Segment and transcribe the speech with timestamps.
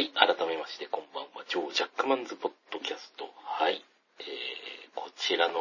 [0.00, 1.44] はい、改めまして、こんばんは。
[1.44, 3.28] ジョー・ジャックマンズ・ポッドキャスト。
[3.36, 3.84] はい。
[4.16, 5.60] えー、こちらの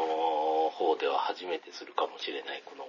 [0.80, 2.88] 方では初めてするかもしれない、この、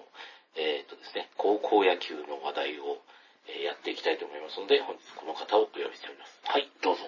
[0.54, 3.02] えーとですね、高校野球の話題を、
[3.50, 6.38] えーやっていきたいと思いますので、本日この方をお呼びしております。
[6.46, 7.02] はい、どうぞ。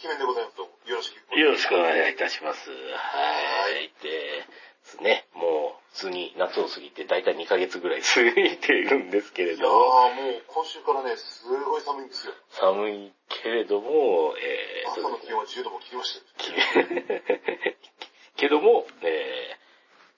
[0.00, 0.56] キメンでございます。
[0.56, 1.36] どうもよろしく。
[1.36, 2.70] よろしくお願いいたします。
[2.72, 3.92] はい。
[4.00, 12.32] でですね、もう、普通に夏を過ぎて、だいたい2ヶ月ぐらい過ぎているんですけれいやもう今週からね、すごい寒いんですよ。
[12.52, 13.12] 寒い
[13.42, 17.74] けれども、えーと朝の気温は10度も切りましたよ。
[18.36, 19.56] けども、え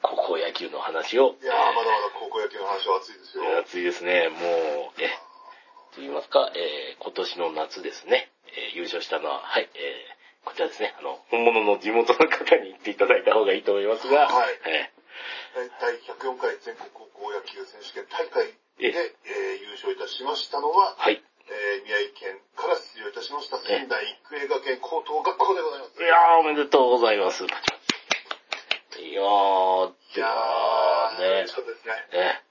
[0.03, 3.45] ー、高校野球の話を、いやー、まだまだ高校野球の話は熱いですよ。
[3.45, 5.09] えー暑いですね、もう、えー、
[5.95, 14.91] と言いますか、えー、今年の夏ですね、えー優勝したのは、はい、えー、こちらですね、あの、本物の地元の方に行っていただいた方がいいと思いますが、はいえ
[15.81, 21.23] 第104回全国高校野球選手権大会で、ええー優勝いたしましたのはー、はい。
[23.71, 26.03] 仙台育英学園高等学校でございます。
[26.03, 27.45] いやー、おめでとうございます。
[27.45, 31.95] いやー、でいやはー、ね嬉しかったですね。
[32.13, 32.43] ね。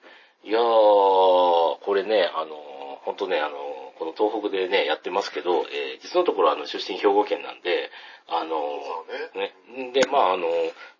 [0.45, 2.56] いやー、これね、あの、
[3.03, 3.58] 本当ね、あの、
[4.00, 7.92] この東北でね、やってますけど、えー実のところあの、出身兵庫県なんで、
[8.30, 9.92] あの、そうね。
[9.92, 9.92] ね。
[9.92, 10.47] で、まああの、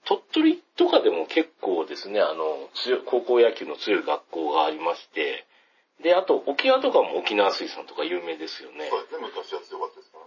[0.04, 5.46] 鳥取とかでも結構ですね、あの、強い高校野球の強い学校がありまして、
[6.02, 8.88] で、あと、沖縄とかも沖縄水産とか有名ですよね。
[8.90, 9.69] そうですね、昔は強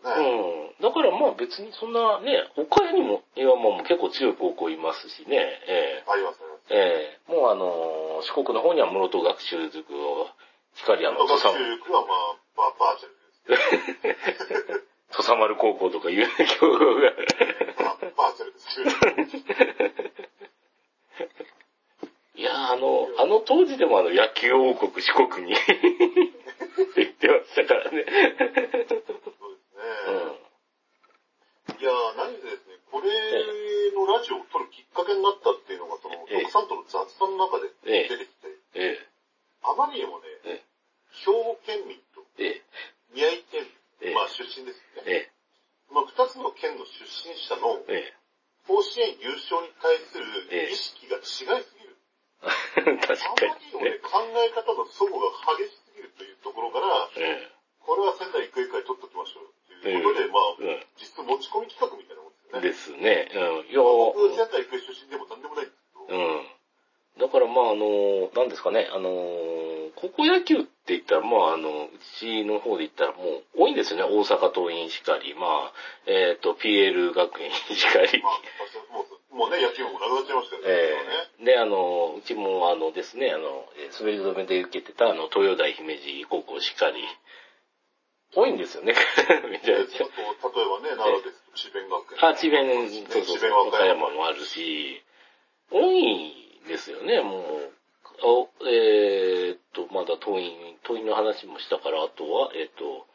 [0.05, 0.11] ね。
[0.79, 0.83] うん。
[0.83, 5.37] だからまあ別にそんなね、岡谷にも、いやまあ結構強い高校いますしね、
[5.67, 6.47] えありますね。
[6.71, 10.29] えええもうあのー四国の方には室戸学習塾を、
[10.75, 13.15] しっかりあの、学習塾はまあ、ババーチャル
[14.07, 14.83] です。
[15.11, 16.27] 土佐丸高校とかいう
[16.61, 17.13] 強豪が、
[17.83, 18.81] まあ、バーチャルです。
[22.35, 25.55] いやあの、あの当時でもあの野球王国四国に
[26.97, 28.05] 言ってましたからね。
[28.09, 29.13] そうです
[31.77, 31.79] ね。
[31.79, 33.11] いやー、何でですね、これ
[33.93, 39.07] のラジオを撮るきっかけになったっていうのが、その、ええ徳さんとの雑談の中でええ出てきて、え
[39.63, 40.63] あまりにもね、え
[41.27, 42.63] 兵庫県民とえ、え
[43.13, 43.67] 宮城県
[44.01, 45.13] ええ民、まあ出身ですよね。
[45.13, 45.31] え、え
[45.89, 48.15] この二つの県の出身者のえ、え
[48.67, 50.19] 甲子園優勝に対す
[50.51, 51.21] ええる意識が違
[51.61, 51.97] いすぎる。
[52.43, 52.97] え。
[53.07, 53.99] 確あかまりにもね、にね。
[54.03, 57.51] 考え方の齟齬が激しすぎるというところから、え
[57.87, 60.87] これは仙台育英会取っときましょうということで、まあ、え。
[60.99, 63.03] 実質持ち込み企画みたいなもんですようん。
[63.03, 63.27] ね。
[63.27, 63.67] ですね。
[63.67, 63.71] うん。
[63.71, 66.47] いや僕、仙台育英出身でも何でもないんですけど、うん。
[67.19, 69.11] だからまああの、なんですかね、あの、
[69.97, 74.05] 高校野球って言ったら、まああの、うちの方で言ったらもう多いんですよね。
[74.05, 75.73] 大阪桐蔭しかり、まあ、
[76.07, 76.41] えっ、
[76.93, 78.23] と、PL 学園しかり。
[79.33, 80.75] もう、ね、野球もなくなっちゃいましたけどね。
[80.75, 80.97] え
[81.41, 87.03] えで、あの、うちもあのですね、あの、えー滑り止めで受けてたあの、東洋大姫路高校しかり、
[88.35, 88.95] 多いんですよね。
[89.51, 90.05] めちゃめちゃ。
[90.05, 92.25] 例えばね、奈良ですと、智弁学園。
[92.25, 95.03] あ、智弁、そうそう和歌山もあるし、
[95.71, 97.73] 多いですよね、もう。
[98.25, 103.07] あえーっと、まだ党員、党員の話もしたから、あとは、えーっと、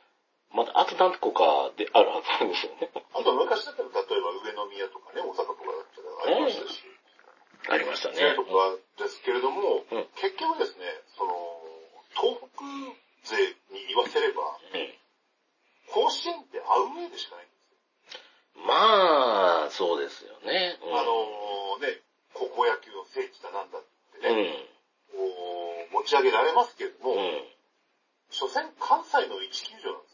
[0.54, 2.90] まだ、あと何個かであるはずなんですよね。
[3.14, 5.86] あと昔だったら、例えば上宮とかね、大阪とかだっ
[6.24, 6.84] たらありましたし、
[7.70, 8.36] ありましたそういうね。
[8.36, 10.86] とこですけれども、うん結局ですね、
[11.18, 11.32] その、
[12.16, 14.42] 東北勢に言わせれば、
[14.74, 14.94] うん
[15.88, 18.68] 甲子園ってアウェーでしかないんですよ。
[18.68, 20.78] まあ、そうですよね。
[20.84, 22.02] うんあのね、
[22.34, 24.68] 高校野球の聖地だなんだってね、
[25.12, 25.18] こ
[25.90, 27.16] う持ち上げられますけれども。
[28.30, 30.07] 所詮関西の一球場なん。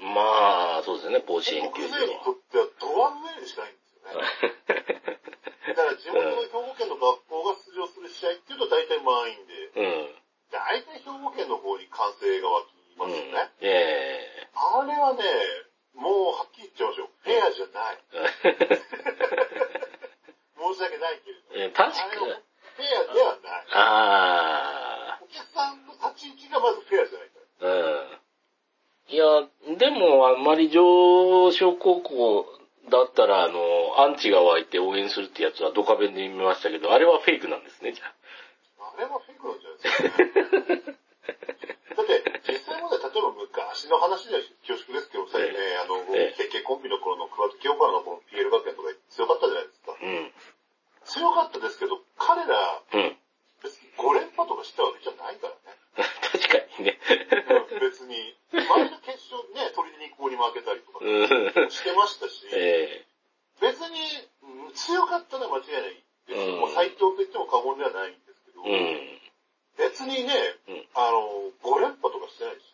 [0.00, 5.30] まあ、そうですよね、甲子園球場北勢にとってはドアウェしかないんですよね。
[5.76, 10.16] だから地元の兵庫県の学校が出場する試合っていうと大体満員で、うん。
[10.50, 13.52] 大体兵庫県の方に歓声が湧きますよね。
[13.60, 15.22] えあれはね、
[15.94, 17.14] もうはっきり言っちゃいましょう。
[17.22, 18.00] フェアじゃない。
[18.44, 18.80] え
[20.58, 21.54] 申し訳ないけれど。
[21.54, 23.66] えー確かあれはフェアではない。
[23.72, 28.19] あお客さんの立ち位置がまずフェアじゃないかあ、うん。
[29.10, 29.26] いや、
[29.76, 32.46] でも、あんまり上昇高校
[32.90, 38.94] だったら、あの、アンチが湧いて応援するってやつはドカベンで見ましたけど、あれはフェイクなんですね、じゃあ。
[38.94, 41.00] あれはフェイクなんじゃないですか、ね。
[41.90, 42.22] だって、
[42.54, 49.90] 実際まで例えば昔の話では恐縮ですけど、さえね、あの、ええ KK コンビの頃の桑田清原のこの PL 学園とか強かったじゃないですか。
[49.90, 50.30] うん。
[51.02, 52.54] 強かったですけど、彼ら、
[52.94, 53.18] うん。
[53.58, 55.80] 別に5連覇とかしたわけじゃないからね。
[56.30, 56.98] 確かにね。
[57.74, 61.70] うん別に、前の決勝ね、取りに行こうに負けたりとかうん。
[61.70, 63.04] してましたし、え
[63.60, 64.00] 別に、
[64.42, 66.54] うん強かったのは間違いないですよ。
[66.54, 69.20] うんもう最強と言っても過言ではないんですけど、えうん。
[69.78, 70.34] 別にね、
[70.68, 72.70] うんあの、5連覇とかしてないし、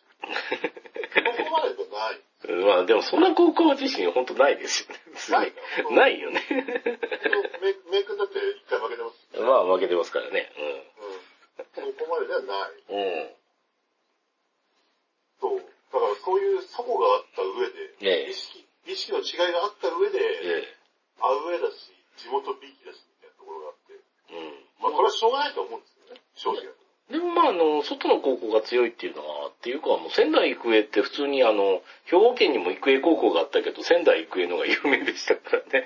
[1.37, 2.21] そこまでじゃない。
[2.21, 4.73] ううん、まあでもそんな高校自身本当ないで
[5.17, 5.47] すよね。
[5.47, 5.53] ない
[5.91, 6.43] ないよね。
[6.51, 9.39] メメイクだって一回負けてます。
[9.39, 10.51] まあ負けてますからね。
[10.59, 11.63] うん。
[11.73, 12.83] そこまでではない。
[12.89, 12.99] うん。
[12.99, 13.29] うん。
[15.39, 15.57] そう。
[15.57, 20.77] だからそういう齟齬があった上で、ええ意識、意識の違いがあった上で、え
[21.19, 24.37] アウェーだし、地元ビーキだし、みたいなところがあって、え。
[24.37, 24.83] うん。
[24.83, 26.87] まあこれはしょうがないと思うんですよね、正直。
[27.09, 31.81] でもまああの、外の高校が強いっていうのは、っていうかもう仙台育英って普通にあの、
[32.37, 35.85] 県にも育英高校があったけど、仙台育英のが有名でしたからね。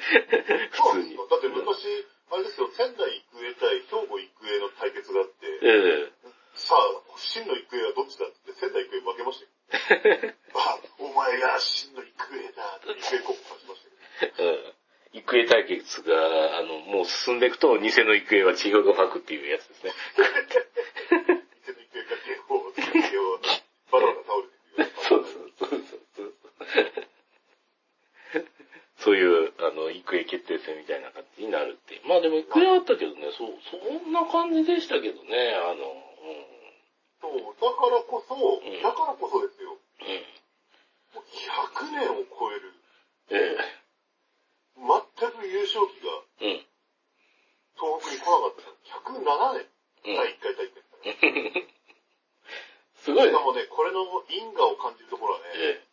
[0.71, 1.17] 普通に。
[1.17, 6.31] だって昔、あれですよ、仙台育英対兵庫育英の対決があって、ええ。
[6.55, 10.33] さあ、真の育英はどっちだって仙台育英負けましたよ。
[10.55, 13.83] あ、お前が真の育英だって育英高校勝ちまし
[14.19, 14.49] たけど。
[14.49, 14.73] うん
[15.13, 19.91] 育英対決が、あの、もう進んでいくと、偽の育英は地表が吐くっていうやつですね。
[20.15, 23.39] 偽の育英が警報をつけてよ、
[23.91, 24.85] バナナが倒れてくるような。
[25.03, 25.81] そうそうそうそう
[26.15, 26.33] そう。
[28.99, 29.89] そういう、あの、
[30.61, 32.07] 育英決定戦みたいな感じになるっていう。
[32.07, 35.89] まあでも育英あったけどね、そう、そんな感じでしたけどね、あの、
[37.21, 38.81] そう、だからこそ、ん。
[38.81, 39.77] だからこそですよ。
[39.77, 40.07] うん。
[40.07, 40.21] うん。
[41.13, 42.73] もう100年を超える、
[43.31, 43.57] え
[44.77, 46.45] 全く優勝旗がえ。
[46.45, 46.65] うん。
[47.77, 49.65] 東北に来なかったの107年、
[50.05, 50.81] うん第1回大会。
[53.01, 53.41] すごいねしか。
[53.41, 55.91] もね、これの因果を感じるところはね、え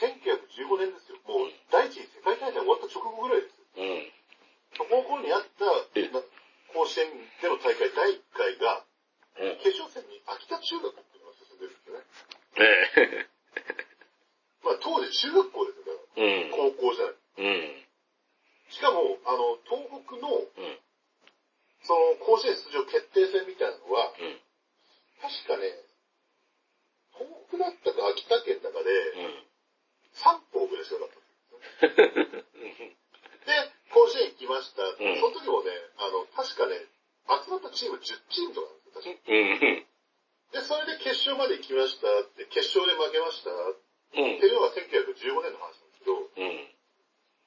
[0.00, 1.20] 1915年ですよ。
[1.28, 3.64] もう、第一次世界大会終わった直後ぐらいですよ。
[3.76, 3.80] え。
[3.80, 4.12] うん。
[4.76, 5.64] そこの頃にあった、
[5.94, 6.20] えな
[6.72, 7.08] 甲子園
[7.40, 8.84] での大会第1回が、
[9.38, 9.56] うん。
[9.64, 12.04] 決勝戦に秋田中学っていうのが進んでるんですよね。
[13.20, 13.28] え
[14.64, 15.84] まあ当時中学校ですよ。
[15.84, 16.48] だかえ。
[16.48, 17.14] ら高校じゃない。
[17.14, 17.84] うん。
[18.72, 20.80] しかも、あの、東北の、うん。
[21.84, 24.40] その甲子園出場決定戦みたいなのは、うん。
[25.20, 25.68] 確かね、
[27.12, 28.90] 東北だったか秋田県だかで、
[29.20, 29.44] うん。
[30.12, 31.22] 3校ぐらいしかなかっ
[31.80, 32.44] たんですよ。
[33.48, 34.84] で、甲子園行きました。
[34.84, 36.76] んその時もね、あの、確かね、
[37.28, 39.86] 集まったチーム10チームとかなんですよ、確かうん。
[40.52, 43.54] で、それで決勝まで行きましたって、決勝で負けましたっ
[44.14, 44.46] うんて。
[44.46, 46.68] いうのが1915年の話なんですけど、うん。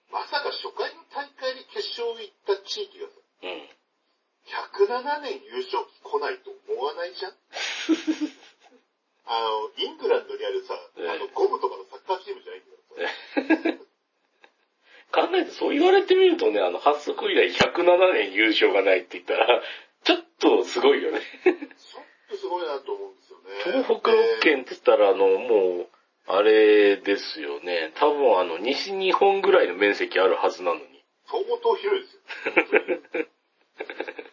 [0.09, 3.13] まさか初回の大会で決勝行った地域がさ、
[3.43, 3.69] うん。
[4.87, 7.33] 107年優勝来ないと思わないじゃん？
[9.27, 13.85] あの、イングランドにあるさ、ええあの、ゴムとかのサッカーチームじゃないんだよ。
[15.11, 19.61] 考えてそう言われてみるとね、あの、発足以来107年優勝がないって言ったら、
[20.03, 21.21] ちょっとすごいよね。
[21.43, 21.55] ちょっ
[22.29, 23.83] とすごいなと思うんですよね。
[23.85, 25.87] 東北6県って言ったら、あの、もう、
[26.27, 27.93] あれですよね。
[27.95, 30.83] 多分あの、西日本ぐらいの面積あるはずなのに。
[31.27, 32.15] 相当広いです
[33.19, 33.25] よ。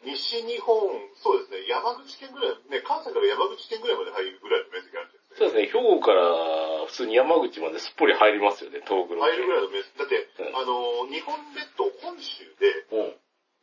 [0.03, 0.91] 西日本、
[1.23, 5.39] そうですね、山口県ぐらい、ね、関西から山口県ぐらいまで入るぐらいの面積あるんですね。
[5.39, 9.23] そうですね、兵庫から普通に山口まですっぽり入りますよね、東北6県。
[9.23, 9.99] 入るぐらいの面積。
[9.99, 13.15] だって、うんあの、日本列島本州でう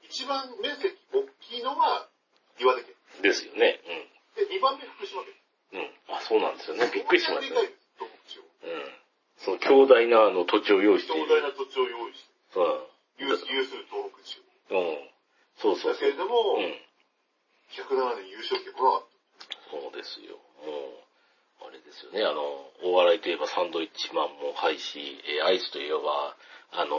[0.08, 2.08] 一番面積大きいのが
[2.58, 2.96] 岩手県。
[3.20, 3.22] ん。
[3.22, 3.80] ですよね。
[4.36, 5.36] で、2番目福島県。
[5.74, 5.80] うん。
[5.80, 5.92] うん。
[6.16, 6.90] あ、そうなんですよね。
[6.94, 7.70] びっくりしましたね。
[8.64, 9.00] うん。
[9.38, 11.28] その強大なあの土地を用意している。
[11.28, 13.28] 壮大な土地を用意して、うん。
[13.28, 15.09] 有数有数る東北地うん。
[15.62, 15.80] そう方。
[15.80, 16.14] そうだけれ。
[16.14, 16.76] ども、うん。
[17.76, 19.10] 107年優勝してこなかっ
[19.70, 20.42] そうですよ。
[20.66, 21.06] も
[21.62, 22.42] う、あれですよね、あの、
[22.84, 26.36] お笑いといえばサンドイッチマンもはいし、えーアイスといえば、
[26.72, 26.98] あの、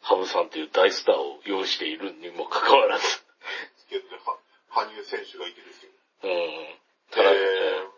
[0.00, 3.04] ハブさんという大スターを用意しているにもかかわらず、
[4.70, 5.90] 羽生選手がいてですよ。
[6.22, 6.78] うん。
[7.10, 7.88] ただ、え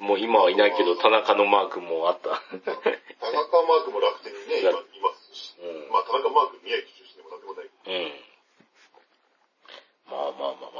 [0.00, 2.30] もう今はいないけど、田中のマークもあった。
[2.30, 5.56] ー、田中マークも楽天にね、 今いますし。
[5.60, 7.66] うんまあ、田中マーク宮城出身でもなんでもない。
[7.66, 8.29] うん。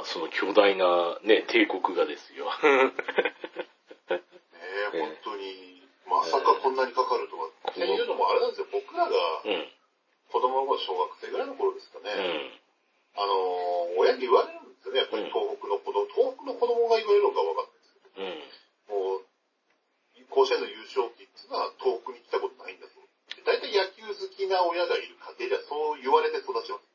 [0.01, 2.49] まあその巨大なね、帝国がですよ。
[2.65, 2.89] ね
[4.09, 7.49] え、本当に、まさかこんなにかかるとは。
[7.69, 9.11] っていうのもあれなんですよ、僕らが
[9.45, 9.69] うん。
[10.31, 12.11] 子供の頃、小学生ぐらいの頃ですかね。
[12.17, 12.59] うん。
[13.13, 18.43] あのー、親に言われるんですよね、やっぱり東北の子供、東北の子供が言われるのかわかんないですけうん。
[18.89, 19.25] ど、もう、
[20.31, 23.05] 甲子園の優勝旗っていうのは東北に来たことないんだそう。
[23.35, 26.89] で大体野球好きな親がいる家庭ではそう言われて育ちます。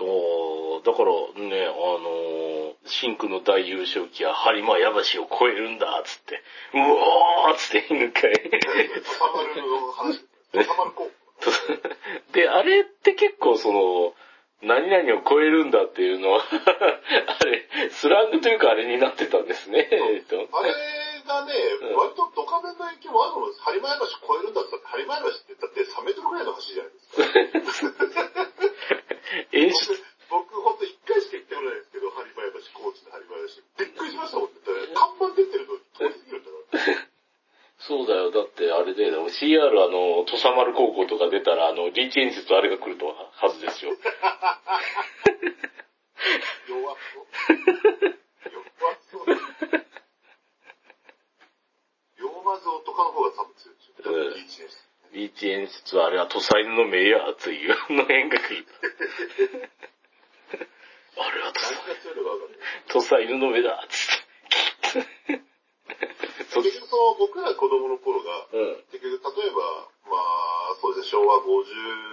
[0.00, 0.51] おー
[0.84, 1.12] だから
[1.42, 6.42] ね、あのー、真空の大優勝旗は播磨山橋を超えるんだ、つって。
[6.74, 8.32] うおーっつって犬飼い。
[12.32, 14.14] であれって結構その、
[14.62, 19.88] 何々を超えるんだっていうのは、 あれ、スラングというかあれになってたんですね。
[19.90, 20.72] えっとあれ
[21.26, 23.60] がね、うん割とドカベンの影響もあるのです。
[23.62, 27.98] 播磨山橋超えるんだったって、播磨山橋ってだって3メートルぐらいの橋じゃないですか。
[29.52, 33.84] 演出、僕ほんと1回しか行ってこないですけど、播磨山橋、高知の播磨山橋。
[33.84, 34.62] びっくりしましたもんね。
[34.62, 37.12] だって看板出てるの通り過ぎるんだから。
[37.82, 38.30] そうだよ。
[38.30, 39.10] だって、あれで、
[39.40, 43.92] CR あの、土佐丸高校とか出たら、あの、リーチ演出あれが来るとははずですよ。
[46.68, 47.26] 弱そう。
[48.52, 49.26] 弱そう。
[52.18, 54.10] 弱まずとかの方が多分強いでしょ。
[54.10, 54.30] う。
[54.30, 54.76] んリーチ演出
[55.12, 57.68] リーチ演出あれは土佐犬の目や、ついう。
[57.90, 58.66] の辺が来る。
[61.18, 61.72] あれは土佐。
[62.88, 64.08] 土佐犬の目だ、つっ
[64.96, 65.42] て。
[66.52, 67.96] そ結局その僕ら子供の
[71.52, 72.11] 50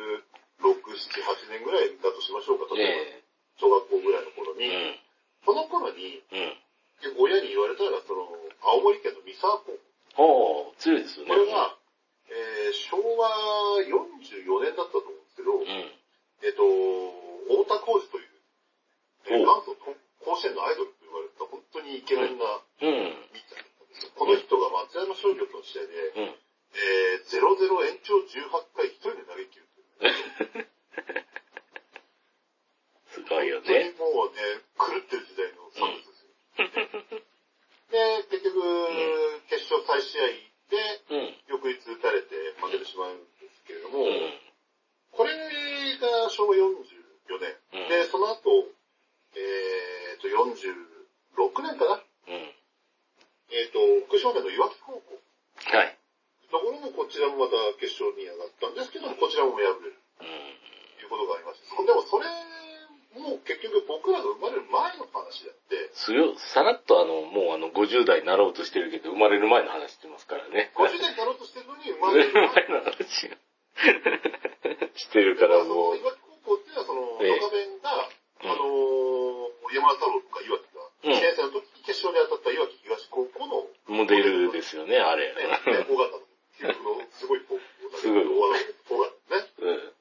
[75.40, 77.40] からそのもう、岩木高校っていうのはその、ええ。
[77.40, 78.10] ドカベンが、
[78.44, 78.52] うん。
[78.52, 79.30] あのー
[79.70, 81.14] 山田太郎とか岩木が、うん。
[81.14, 85.34] 1年生の時に決勝で当たった岩木東高校の、モデルですよね、あれ。
[85.38, 85.86] 大型
[86.18, 86.26] の
[86.58, 87.62] 記録のすごい高校
[87.94, 89.46] だすごい大型のね。
[89.62, 89.94] うん。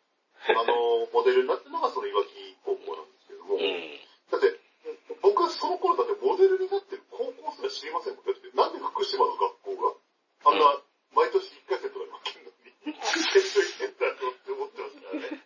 [0.56, 4.00] あの、モデルになってるのがその岩木高校なんですけれども、うん。
[4.32, 4.58] だって、
[5.20, 8.24] 僕はその頃だってモデルになってる高校すら知りませんもん。
[8.24, 9.94] だって、なんで福島の学校が、
[10.48, 12.50] あんな、毎年1回戦とかに負けるの
[12.88, 15.44] に、決勝行ってんだろうって思ってましたからね。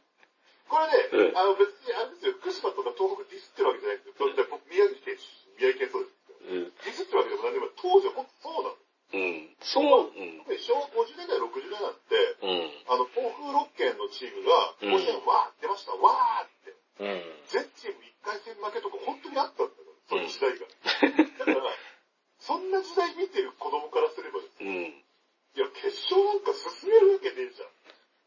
[0.73, 4.25] これね、うんあの別にあれですよ、福島とか東北ディスってるわけじゃないんですよ。
[4.25, 6.49] だって僕宮城県出身、宮城県そうですけど。
[6.49, 6.73] うん。
[6.73, 7.75] ディスってるわけでも何でもない。
[7.77, 8.81] 当時は本当そうなの。
[9.13, 9.57] うん。
[9.61, 10.41] そう、うん。
[10.41, 12.73] 特に昭和50年代、60年代って、うん。
[12.89, 16.73] あの、東風6県のチームが、うん甲子園わーって出ました、わーって。
[16.73, 17.21] うん。
[17.53, 20.65] 全チーム1回戦負けとか本当にあったんだから、そういう時代が。
[21.37, 21.77] だから、
[22.41, 25.61] そんな時代見てる子供からすればですね、うん。
[25.61, 27.69] いや、決勝なんか進めるわけねえじゃん。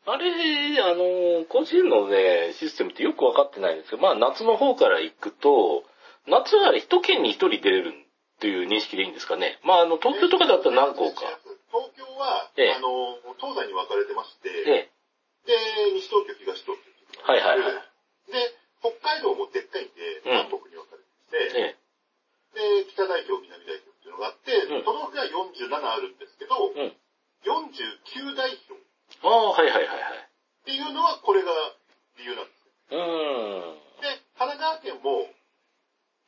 [0.08, 0.30] あれ、
[0.84, 5.84] あの、甲子園のね、システムってよくわかってないんですけど、まあ夏の方から行くと、
[6.28, 9.60] 夏は一県に一人出れるっていう認識でいいんですかね。
[9.64, 11.22] まああの、東京とかだったら何校か。
[11.70, 14.96] 東京は、ええあの、東西に分かれてまして、ええ。
[15.46, 15.54] で、
[15.94, 17.22] 西東京、東東京。
[17.22, 18.32] はいはいはい。
[18.32, 21.78] で、北海道もでっかいんで、うん南北に分かれてて、
[22.58, 26.90] えで、北代表、南代表っていうのがあって、うん都道府県は47あるんですけど、え。
[26.90, 26.98] うん。
[27.46, 28.78] 49代表っ
[29.22, 30.66] ああ、はいはいはいはい。
[30.66, 31.52] ていうのはこれが
[32.18, 32.66] 理由なんです。
[32.90, 33.86] うーん。
[34.02, 35.26] で、神奈川県も、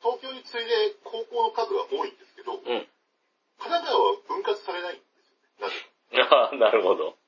[0.02, 2.86] 東京に次いで高校の数が多いんですけど、うん。
[3.58, 5.66] 神奈川は分割されないんですよね。
[5.66, 6.54] なぜか。
[6.54, 7.18] なるほど。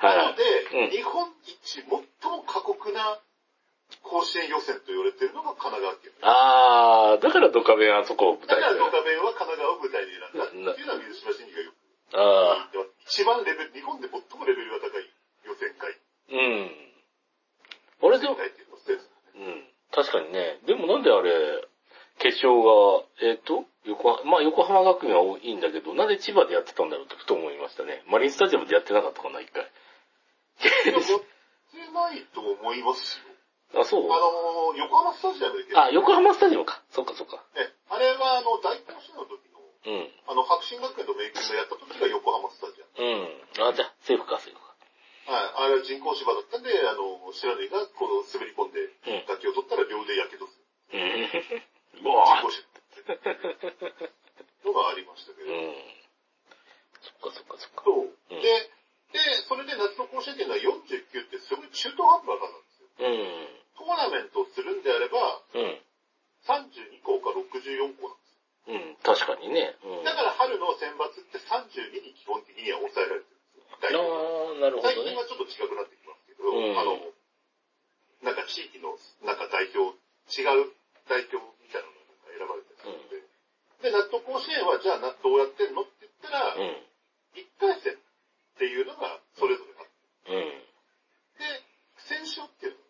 [0.00, 0.16] はいはい。
[0.16, 2.00] なので、うん日本一最も
[2.48, 3.20] 過酷な
[4.02, 6.12] 甲子園予選と言われているのが神奈川県。
[6.24, 13.20] ああ、だからドカベンあそこを舞台にだからドカベンは神奈川を舞台に選んだっていうのは水島新司がよくああ、言ってます。
[13.20, 15.06] 一番レベル、日本で最もレベルが高い
[15.46, 15.90] 予選会。
[15.90, 16.70] うん。
[18.02, 19.64] あれでも、うん。
[19.90, 20.60] 確かにね。
[20.66, 21.66] でもなんであれ、
[22.18, 28.02] 決勝が、えっ、と、横浜、まあ横浜学院は多いんだけど、なんで千葉でやってたんだろうってふと思いましたね。
[28.08, 29.62] マリンスタジアムでやってなかったかな、一回。
[29.64, 33.24] いや、やってないと思いますよ。
[33.80, 34.04] あ、そう？
[34.10, 36.82] あのー、横浜スタジアムであ、横浜スタジアムか。
[36.90, 37.44] そっかそっか。
[37.54, 40.10] ね、あれはあの、大甲子園の時の、うん。
[40.26, 43.06] あの、白進学園と明君がやった時が横浜スタジアム。
[43.58, 43.66] うん。
[43.68, 44.66] あ、じゃあ、セーフか、セーフか。
[45.26, 50.56] はい、あれは人工芝だったんで、あの、白縫がこの滑り込んで、うん打球を取ったら両腕やけどす
[50.92, 50.98] る。
[50.98, 51.62] うん。
[52.02, 52.66] うわ人工芝。
[54.66, 55.52] のがありましたけど。
[55.52, 55.74] うん。
[57.00, 57.82] そっかそっかそっか。
[57.86, 58.10] そう。
[58.10, 58.42] うんで、
[59.14, 62.90] で、それで夏の甲子園っていうのは49ってすごい中途半端なんですよ。
[62.98, 63.48] うん。
[63.78, 65.78] トーナメントをするんであれば、うん。
[66.44, 68.34] 32校か64校なんです
[68.66, 68.96] うん。
[69.06, 69.78] 確かにね。
[69.86, 70.02] うん。
[70.02, 70.04] よ。
[70.04, 74.02] だから春の選抜って32に基本的には抑えられてるんですよ。
[74.02, 74.94] ああ、なるほどね。
[74.98, 76.98] 最近はちょっと違くなってきますけど、うんあの、
[78.26, 79.94] なんか地域の、なんか代表、
[80.26, 80.74] 違う
[81.08, 83.22] 代表みたいなのが選ばれてるので、
[83.82, 86.82] で、納豆甲子園はじゃあなどうやってんのって言ったら、うん。
[87.36, 87.96] 1回戦っ
[88.58, 90.32] ていいうのがそれぞれあって。
[90.32, 90.64] うん。
[91.38, 91.44] で、
[91.94, 92.86] 不戦勝っていうのが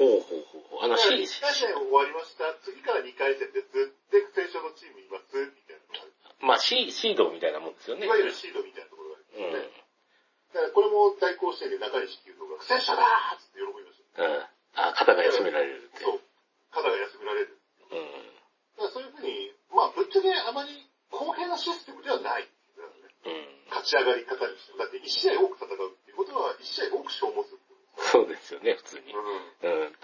[0.00, 0.84] ほうほうほうほう。
[0.84, 2.54] あの、だからし、1回戦終わりました。
[2.62, 3.72] 次から2回戦です。
[4.12, 5.34] で、不戦勝のチームいます。
[5.34, 6.46] みたいな。
[6.46, 8.06] まあ、シシードみたいなもんですよね。
[8.06, 9.52] いわゆるシードみたいなところがあるんうん。
[9.52, 9.84] ですよね。
[10.54, 14.24] だからこれも大甲子園で中西球斗が不戦勝だーって喜びました。
[14.24, 14.88] うん。
[14.88, 16.04] あ、肩が休められるって。
[16.04, 16.20] そう。
[16.70, 17.58] 肩が休められる。
[17.90, 18.30] うん。
[18.78, 20.70] だからそういうふうに、まあ、ぶっちゃけあまり
[21.10, 22.46] 公平なシステムではない。
[22.46, 23.68] うん。
[23.68, 24.78] 勝ち上がり方にしても。
[24.78, 27.60] だって1試合多く戦うっていうことは、1試合多く消耗する
[28.00, 29.04] そうですよね、普通に。
[29.04, 29.22] ですよ。
[29.62, 29.96] うん。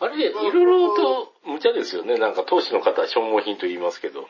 [0.00, 2.18] あれ、いろいろと無茶ですよね。
[2.18, 4.28] なんか、投資の方は消耗品と言いますけど。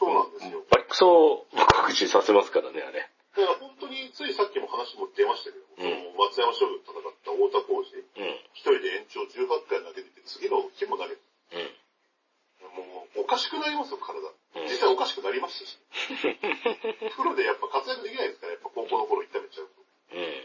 [0.00, 0.64] そうなんですよ。
[0.70, 3.08] バリクソ告知させますからね、あれ。
[3.34, 8.38] だから本当に、ついさっきも話も出ましたけど、うん松山商業と戦った太田浩二、うん。
[8.54, 12.78] 一人で延長18回投げてて、次の日も投げて、うん。
[12.78, 14.22] もう、おかしくなりますよ、体。
[14.22, 15.78] うん実際おかしくなりましたし。
[17.18, 19.82] プロでやっぱ活躍できないですから、やっぱ高校の頃痛めちゃうと。
[20.14, 20.44] うん。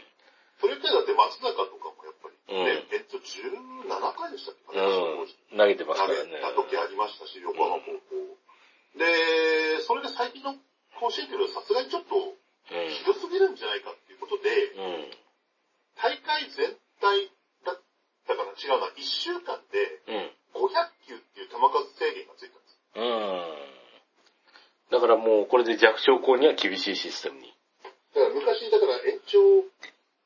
[0.60, 5.58] それってだって松坂とかもやっぱり、ね、うん延長17回でしたっけ、うん。
[5.58, 6.30] 投げてます投からね。
[6.30, 8.38] げた時ありましたし、横浜高校。
[8.98, 10.58] で、それが最近の
[10.98, 12.34] 甲子園というのはさすがにちょっとうん。
[12.68, 15.10] ひどすぎるんじゃないかっていうことで、うん。
[15.96, 17.30] 大会全体
[17.64, 17.82] だっ
[18.26, 20.30] たかな違うな、1週間でうん。
[20.54, 22.78] 500球っていう球数制限がついたんです。
[22.96, 23.70] うん。
[24.90, 27.54] だからもう、これで弱小校には厳しいシステムに。
[28.14, 29.38] だから昔、だから延長、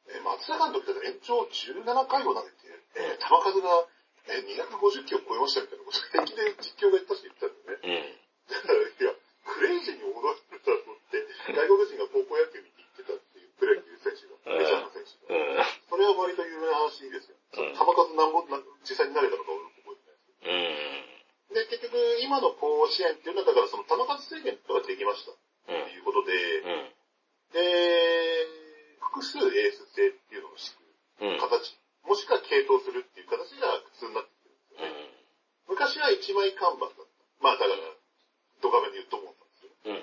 [0.08, 2.56] えー松坂の時だから延長17回を投げて、
[2.96, 3.84] えー球数が、
[4.28, 8.16] えー250球を超えましたみたいなこと、平気で実況がってたんだよね。
[8.48, 8.52] うん。
[8.52, 9.12] だから、いや、
[9.44, 11.20] クレイジーに驚いてたと思って、
[11.52, 15.36] 外国人が高校野球見に行ってたっていうプロ野球選手が、メジャーの選手が。
[15.36, 15.64] うん。
[15.92, 17.36] それは割と有名な話ですよ。
[17.36, 18.56] うん球数何本、な
[18.88, 21.54] 実際に投げたのか俺覚えてないですうん。
[21.54, 23.92] で、結局、今の甲子園っていうのは、だからその球
[24.24, 25.32] 数制限とかできました。
[25.32, 25.38] と
[25.68, 25.76] うん。
[25.92, 26.92] いうことで、うん。
[27.52, 28.48] で、
[29.12, 30.74] 複数エース制っていうのを敷
[31.22, 31.38] うん。
[31.38, 35.14] く形、もしくは系統するっていう形が普通になってくるんですよね。
[35.70, 37.06] 昔は一枚看板だった。
[37.38, 37.78] まあだから、
[38.60, 39.70] ドカベンで言うと思ったんですよ。
[39.86, 39.94] うん。
[39.94, 40.02] う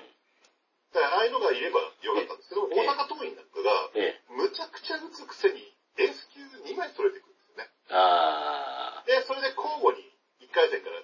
[0.96, 4.32] だからああいうのがいればよかったんですけど、ええ大阪桐蔭なんかが、ええ。
[4.32, 5.60] むちゃくちゃ打つくせに
[6.00, 7.68] エース級2枚取れてくるんですよね。
[7.92, 10.00] あで、それで交互に
[10.40, 10.96] 1回戦から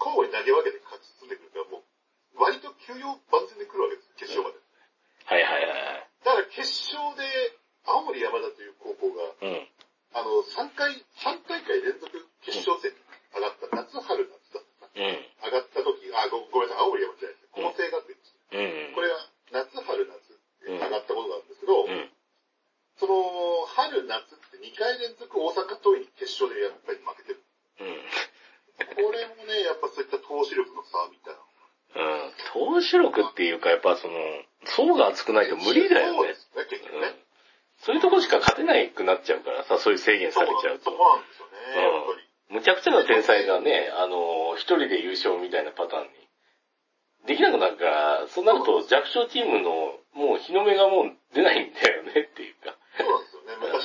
[0.00, 4.60] 交互に投げ分けて勝ち進んでくるから、もう割と休養万全で来るわけです、決勝まで。
[4.60, 4.68] ー。
[5.28, 6.08] はいはいはい。
[6.24, 7.24] だから決勝で
[7.84, 9.68] 青森山田という高校が、うん。
[10.14, 12.08] あの、3回、3大会連続
[12.40, 12.96] 決勝戦に
[13.36, 14.88] 上がった夏春夏だった。
[14.88, 15.24] うん。
[15.44, 17.44] 上がった時、あ、ごごめんなさい、青森山田じゃないです。
[17.44, 18.34] うんこの生学園です。
[18.52, 18.94] うん。
[18.94, 19.16] これが
[19.52, 22.12] 夏春夏って上がったことがあるんですけど、うん。
[22.98, 27.40] その、春夏って2回連続大阪桐蔭に決勝でやっぱり負けてる。
[27.80, 28.04] うん。
[28.78, 31.40] これもね、やっぱそういった投手力の差みたいな。
[31.96, 32.80] うん。
[32.80, 34.14] 投手力っていうか、やっぱその、
[34.64, 36.16] 層が厚くないと無理だよね。
[36.16, 37.08] そうですね、結局ね。
[37.08, 37.28] うん。
[37.80, 40.90] そういうとこしか勝てないくなっちゃうからさ、そういう制限されちゃうと。
[40.90, 42.28] そこなんですよね、やっぱり。
[42.50, 46.28] むちゃくちゃな天才がね、あの、一人で優勝みたいなパターンに。
[47.26, 52.56] できなくなるから、そうなると弱小チームの、もう日の目がもう出ないんだよねっていう。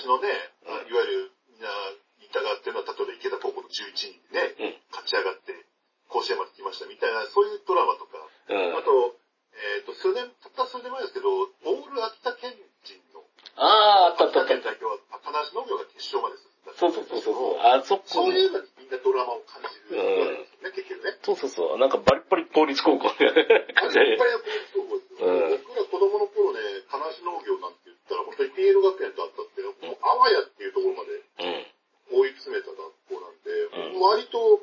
[0.03, 0.27] 昔のね、
[0.67, 1.71] いわゆる、みんな、
[2.19, 4.91] 言ったがっていうのは、例えば池田高校の11人でね、うん。
[4.91, 5.55] 勝ち上がって、
[6.11, 8.75] 甲子園まで来ましたみたいな、そういうドラマとか、うん。
[8.75, 9.15] あと、
[9.55, 12.51] えっ、と、数年、たった数年前ですけど、オール秋田県
[12.83, 13.23] 人の、
[13.55, 14.59] ああ、あったあったあった。
[14.59, 16.75] 秋田県代表は、金足農業が決勝まで進んだ。
[16.75, 17.63] そうそうそうそう。
[17.63, 21.15] あそこそういうのにみんなドラマを感じるわけですよね、結局ね。
[21.23, 21.77] そうそうそう。
[21.79, 23.29] なんかバリッバリ公立高校で。
[23.29, 32.19] あれ、いっぱいやってるそうですようん僕ら子供の頃ね、金足農業なんて言ったら、本当に PL 学園とあったって、もうあわやっていうところまでうん。
[32.19, 33.49] 追い詰めた学校なんで、
[33.95, 34.59] うん割と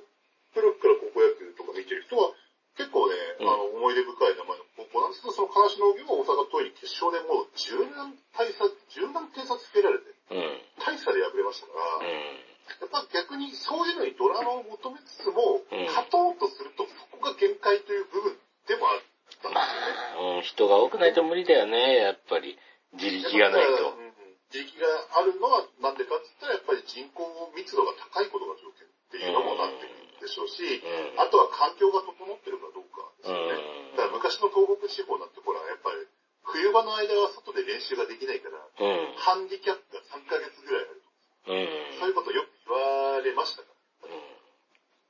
[0.52, 2.34] 古くから高校野球とか見てる人は、
[2.76, 10.58] 結構ね、うんあの、思い出深い名前の高校なんですけど、その金足農業は大阪桐蔭決勝でもう十何大差、十何点差つけられて、うん。
[10.82, 12.50] 大差で敗れましたから、うん。
[12.80, 19.02] やっぱ逆にそういうのにドラマを求めつつも、うん勝とうとするとそこが限界という部分でもあっ
[19.42, 19.92] たんですよね。
[20.14, 22.58] まあ、うん、人が多くないと無理だよね、やっぱり。
[22.92, 23.94] 自力がないと。
[23.96, 24.10] うん
[24.50, 27.22] 自力があるのはなんでかって言ったらやっぱり人口
[27.54, 31.22] 密度が高いことが条件っていうのもなってくるんでしょうし、うん。
[31.22, 33.94] あとは環境が整ってるかどうかですうよね。
[33.94, 33.94] ん。
[33.94, 36.02] だから昔の東北地方なんてほら、やっぱり
[36.42, 39.14] 冬場の間は外で練習ができないから、うん。
[39.22, 41.54] ハンディキャップが3ヶ月ぐらいあると。
[41.54, 42.02] うん。
[42.02, 44.10] そういうことよく言われましたから。
[44.10, 44.30] うん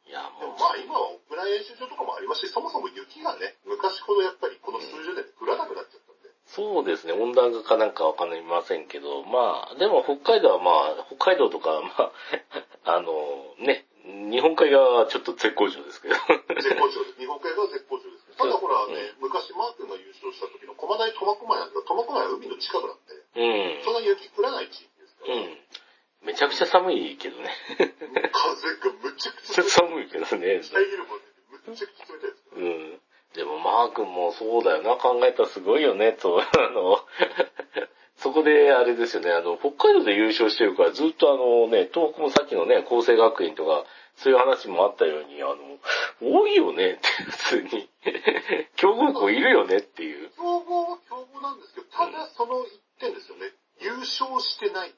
[0.05, 6.35] いや、でももう、まあ今は屋内演習場とかもありますし、そもそも雪がね、昔ほどやっぱりこの数十年で降らなくなっちゃったんで。
[6.51, 12.13] そうですね、温暖化かなんかわかりませんけど、まあ、でも北海道はまあ、北海道とか、まあ、
[12.99, 16.15] あの、ね、日本海側はちょっと絶好調ですけど。
[16.59, 17.19] 絶好調です。
[17.19, 18.39] 日本海側は絶好調ですけど。
[18.39, 23.85] ただほらね、昔マー君が優勝した時の駒大苫小牧なんか、苫小牧は海の近くなんで、うん。
[23.85, 25.59] そんな雪降らない地域ですから、うん。
[26.23, 27.51] めちゃくちゃ寒いけどね。
[28.33, 29.63] 風がむちゃくちゃ。
[29.65, 30.27] 寒いけどね。
[30.27, 31.25] 遮るもんね、
[31.67, 32.45] むちゃくちゃ冷たいです。
[32.57, 33.01] うん。
[33.35, 37.01] でもマー君もそうだよな、考えたらすごいよね、と、 あの、
[38.17, 45.57] そこであれですよね、あの、北海道で優勝してるからずっとあのね、東北もさっきのね、厚生学院とか、そういう話もあったように、あの、
[46.21, 47.89] 多いよねって、 普通に。
[48.77, 50.31] 強豪校いるよねっていう。
[50.37, 53.53] 強豪は強豪なんですけど、ただその一点ですよね。
[53.81, 54.93] 優勝してない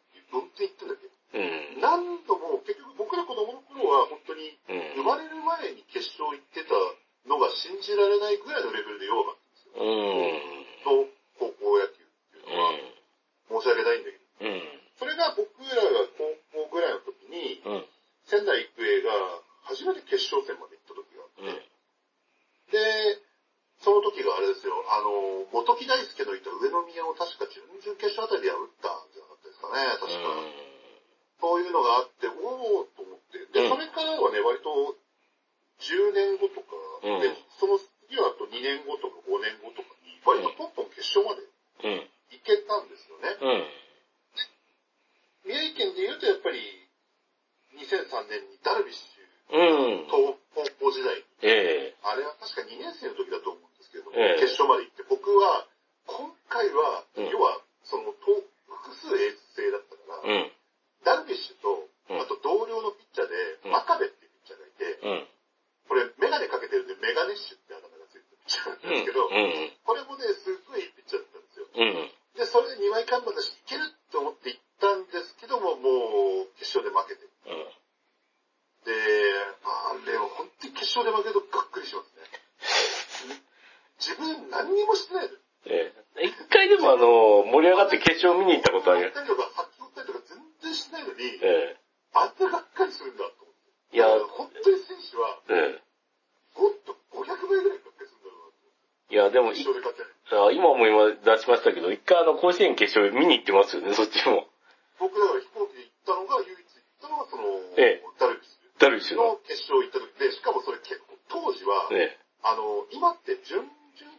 [99.13, 104.49] いや、でも今も今出しましたけど、一回あの、甲子園決勝見に行ってますよね、そっちも。
[104.97, 107.45] 僕だから飛行機で行ったのが、唯一行ったのが、その、
[107.77, 109.37] ええダルビッシダルビッシュュの。
[109.37, 113.69] の決勝行った時で、しかもそれ結構、当時は、えあの、今って準々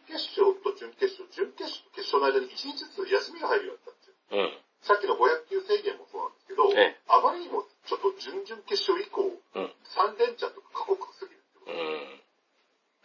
[0.06, 4.14] 決勝と準決勝、準決勝と決勝の間に1日ずつ休みが入るようになったんですよ。
[4.30, 4.46] え。
[4.46, 4.62] うん。
[4.86, 9.74] さっきの500球制限もそうなんですけど、ええあまりにもちょっと準々決勝以降、うん。
[9.90, 12.22] 3連チャンとか過酷すぎるってことうん。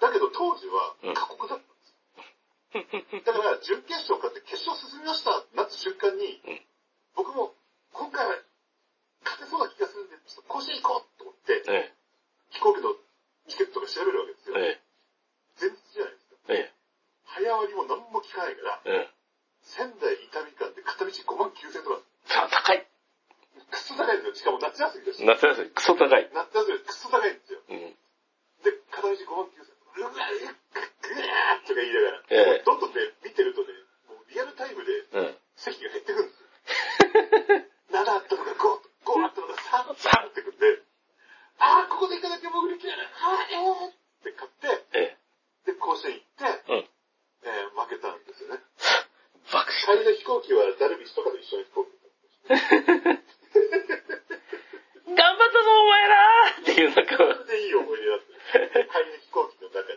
[0.04, 1.67] だけど当時はうん過酷だったんですよ。
[2.72, 6.68] だから準決勝勝って決勝進みましたなった瞬間に、うん
[7.18, 7.50] 僕も
[7.90, 8.38] 今回は
[9.26, 11.90] 勝てそうな気がするんで、ちょっと甲子園行こうと思って、え
[12.54, 12.94] 飛行機の
[13.50, 14.54] チケットとか調べるわけですよ。
[14.54, 14.78] え。
[14.78, 16.38] え前日じゃないですか。
[16.54, 16.70] え。
[16.70, 16.72] え
[17.26, 19.10] 早割りも何も聞かないから、え。
[19.10, 19.18] ええ。
[19.66, 22.86] 仙台伊丹間で片道5万9000とか、高い。
[22.86, 24.34] クソ高いんですよ。
[24.38, 25.26] しかも夏休みだし。
[25.26, 26.30] 夏休み、クソ高い。
[26.30, 27.58] 夏休みクソ高いんですよ。
[27.66, 27.98] うん。
[28.62, 29.66] で、片道5万9000。
[29.98, 30.14] うわ、
[31.14, 33.68] ぐわーとか言いながら、ええどんどんね、見てるとね、
[34.08, 35.36] もうリアルタイムでうん。
[35.56, 36.48] 席が減ってくるんですよ。
[38.04, 40.82] 7あったのが5、5あったのが3、3ってくんで、
[41.58, 43.06] あー、ここで行かなきゃ潜りきれない。
[43.06, 43.92] あー、えーっ
[44.22, 45.72] て買って、ええ。
[45.72, 46.88] で、甲子園行って、うん。
[47.42, 48.60] えー負けたんですよね。
[49.52, 51.88] 爆帰りの飛行機はダルビッシュとかと一緒に飛行機
[55.08, 56.16] 頑張ったぞ、お前ら
[56.60, 58.24] っていう、なんか、でいい思い出だった。
[58.92, 59.96] 帰りの飛行機の中で、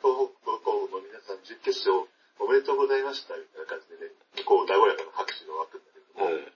[0.00, 4.10] 東北高校の皆さん、準決勝おめでとうございました、みたいな感じでね、
[4.42, 6.52] こう、和やかな拍手の枠んだけども、うん。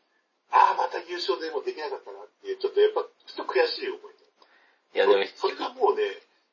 [0.50, 4.10] ああ、また優勝でもできなかったなっていう、ちょっとやっぱ、ちょっと悔しい思い
[4.90, 6.02] いや、でも、それがもうね、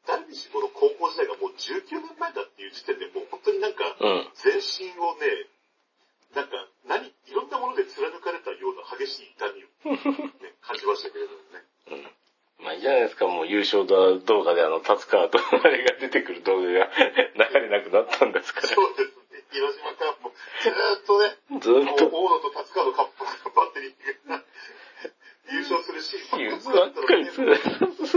[0.06, 4.30] ダルビッシュこの高校時代がもう19年前だっていう時点でもう本当になんか、うん。
[4.38, 5.50] 全身をね、
[6.36, 6.54] なんか、
[6.86, 9.98] 何、いろんなもので貫かれたような激しい痛みを、
[10.46, 11.66] ね、 感じましたけれどもね。
[11.88, 12.64] うん。
[12.64, 18.68] まあいいじゃないですか、もう優勝動画であの、達川とあれが出てくる動画が流れなくなったんですから。
[18.68, 19.44] そうですね。
[19.52, 24.44] 広島カップもずーっとね、ずーっと、大野と達川のカップのバッテリーが
[25.52, 27.56] 優勝するシーン優ばっ勝ばっかりね、する。
[27.56, 27.64] 数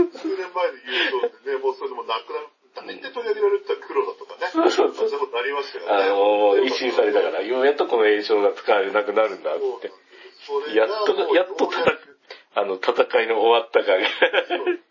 [0.03, 2.47] 年前の優勝ってね、もうそれでもなくなる。
[2.73, 4.47] 大体取り上げられてた黒田とかね。
[4.51, 6.03] そうそうそうそんなことなりましたからね。
[6.05, 9.89] あの、もう一新されたから、ようやっとこの栄称が使われなくなるんだってそうなんで。
[9.89, 12.11] すそれがやっともうやっと戦ようやく
[12.53, 12.91] あの、戦
[13.23, 14.07] いの終わった感が。
[14.07, 14.81] そう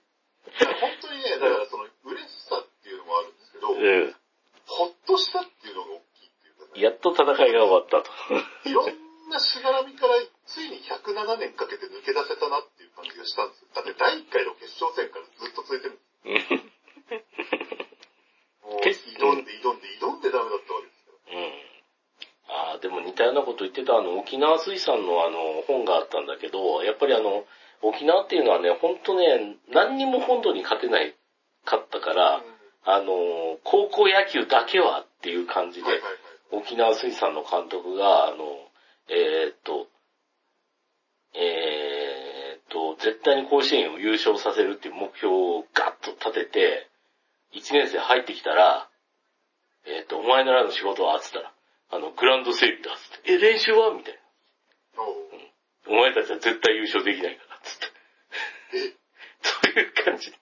[0.50, 4.14] だから本当にね、だからその嬉しさっていうのもあるんですけど、うん。
[4.66, 6.82] ほっとしたっていうのが大きいっていうかね。
[6.82, 8.10] やっと戦いが終わったと。
[8.64, 8.90] いろん
[9.30, 13.68] なしがらみからついに107年かけて抜け出せたなっていう感じがしたんですよ。
[13.74, 16.00] だって第1回の決勝戦からずっと続いてる。
[16.24, 16.70] うん
[18.70, 21.38] もう決挑んで挑んで挑んでダメだったわけですから。
[21.38, 21.70] うん。
[22.50, 27.44] ああ、でも似たようなこと言ってたあの、沖沖縄水産のあの、本があったんだけど、やっぱりあの、
[27.82, 31.14] 沖縄っていうのはね、ほんとね、何にも本土に勝てない、
[31.64, 32.42] かったから、
[32.94, 36.18] あの、高校野球だけはっていう感じで、はいはいはい。
[36.52, 38.36] 沖縄水産の監督が、あの、
[39.08, 39.88] えーっと、
[41.34, 46.90] えーっと、絶対に甲子園を優勝させるっていう目標をガッと立てて、
[47.54, 48.88] 1年生入ってきたら、
[49.86, 51.52] えーっと、お前ならの仕事はつったら、
[51.90, 54.20] あの、グラウンド整備だっつって、え、練習はみたいな。
[55.88, 57.86] お前たちは絶対優勝できないから、つって。
[58.74, 58.94] え、
[59.42, 60.38] そういう感じで、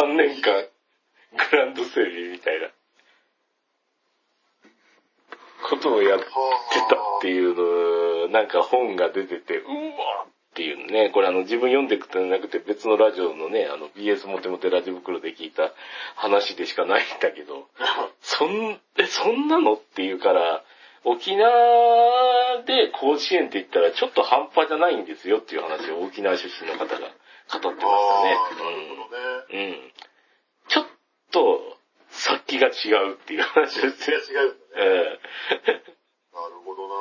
[0.00, 0.68] 3年間、
[1.32, 2.68] グラウンド整備みたいな、
[5.68, 15.72] ことをやってたっていうの、なんか本が出てて、うわっていうね、これあの自分読んでいくとなくて別のラジオのね、あの BS モテモテラジオ袋で聞いた
[16.14, 17.68] 話でしかないんだけど、
[18.20, 20.62] そん、え、そんなのっていうから、
[21.04, 28.36] 沖縄で甲子園って言ったらちょっと半端じゃないんですよっていう話を沖縄出身の方が語ってましたね。
[29.52, 29.92] うん。
[31.38, 31.38] うん。
[31.38, 31.78] ちょっと、
[32.10, 34.24] 殺気が違うっていう話ですいや、よ。
[34.24, 35.18] 違うんだね。
[35.64, 35.82] え
[36.32, 36.94] なるほどな、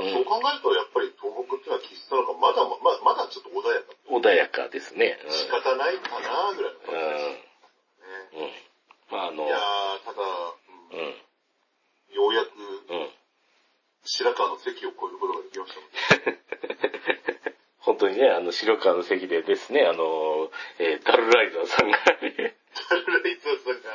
[0.00, 3.92] うんそう考えると、やっぱり東北っていうのは気質なのか、まだま、ままだちょっと穏やか。
[3.92, 5.18] え穏やかですね。
[5.24, 7.44] うん仕方ないかなぐらいの感じですね。
[8.32, 9.16] うん。
[9.16, 10.20] まああの、いやー、ただ、
[10.92, 11.16] うんうん。
[12.16, 12.48] ようやく
[12.92, 13.08] うん。
[14.04, 15.74] 白川の席を越えることができまし
[16.24, 16.40] たね。
[17.80, 22.56] 本当にね、あの、白川の席でですね、あの、えーダルライザーさんがね
[22.88, 23.90] ダルレイザーさんが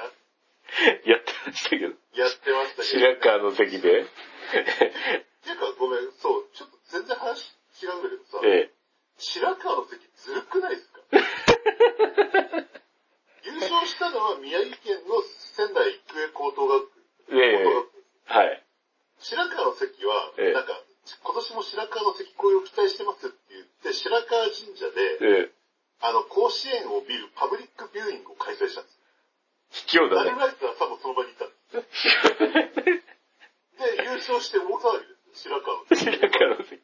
[1.06, 8.72] やってましたけど、やってましたけど、白川の席で、っていうか、ごめん、そう、ちょっと全然話違うんだけどさ、え
[9.18, 11.00] 白川の席ずるくないですか
[13.46, 15.22] 優勝したのは宮城県の
[15.56, 16.90] 仙台育英高等学
[17.30, 17.94] ええ高等学校
[18.26, 18.64] はい。
[19.20, 20.74] 白川の関は、ええなんか、
[21.24, 25.64] 今年も白川の関越えを期待してますって言って、白川神社で、ええ
[26.04, 29.00] あの、甲子園を見るパブリックビューイングを開催したんです。
[29.88, 30.36] 卑怯だね。
[30.36, 32.12] ダルライザーさんもその場にいたんです。
[33.80, 35.96] で、優勝して大騒ぎですよ、白川の関。
[35.96, 36.76] 白川の席。
[36.76, 36.84] で、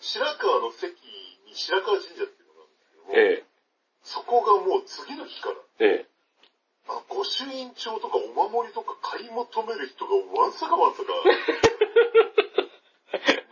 [0.00, 3.46] 白川の関に白川神社っていうのがあるんですけども、え
[4.02, 6.06] そこがもう次の日から、ええ
[6.88, 11.12] あの御朱印帳とかお守りとか買い求める人がワンサかワンサか、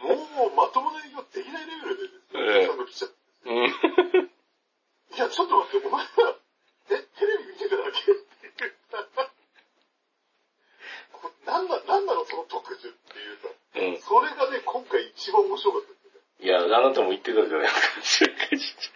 [0.03, 3.15] もうまともな営業できないレベルでですね、ええお客さんが来ちゃって。
[3.15, 3.65] えうん。
[3.67, 6.11] いや、ちょっと待って、お前ら、
[6.91, 9.07] え、テレビ見てただけっていうさ、
[11.13, 14.03] こなんな、なんなのその特需っていうさ、うん。
[14.03, 16.47] それがね、今回一番面白かったですね。
[16.47, 18.91] いや、あなたも言ってたじゃないですか、白川神社。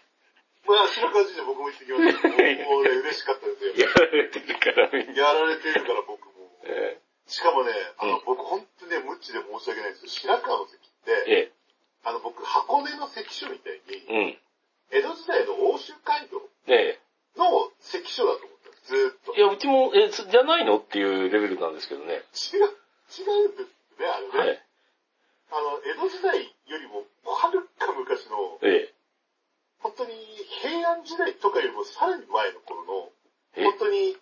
[0.67, 3.87] まあ、白川神社僕も行ってきましたけど、もうね、嬉しかったですよ。
[3.87, 5.15] やられてるから、みんな。
[5.15, 6.51] やられてるから僕も。
[6.67, 6.99] え
[7.31, 11.61] しかもね、あの、うん僕本当にね、無知で申し訳ないんですけど、白川の関って、ええ
[12.03, 14.23] あの、僕、箱根の関所みたいに、え。
[14.23, 14.39] うん。
[14.91, 16.99] 江戸時代の欧州街道ね
[17.37, 19.39] の関所だと思ったんです、ずーっとえ。
[19.39, 19.41] い。
[19.41, 22.23] や、うちも、え、つじゃないのっていうレベルなんですけどね。
[22.35, 24.39] 違う、違うんですね、あれね。
[24.39, 24.63] はい。
[25.53, 28.95] あの、江戸時代よりも、はるか昔の、ええ。
[29.79, 30.13] 本当に
[30.63, 33.11] 平安時代とかよりもさらに前の頃の、
[33.57, 34.17] え本当に、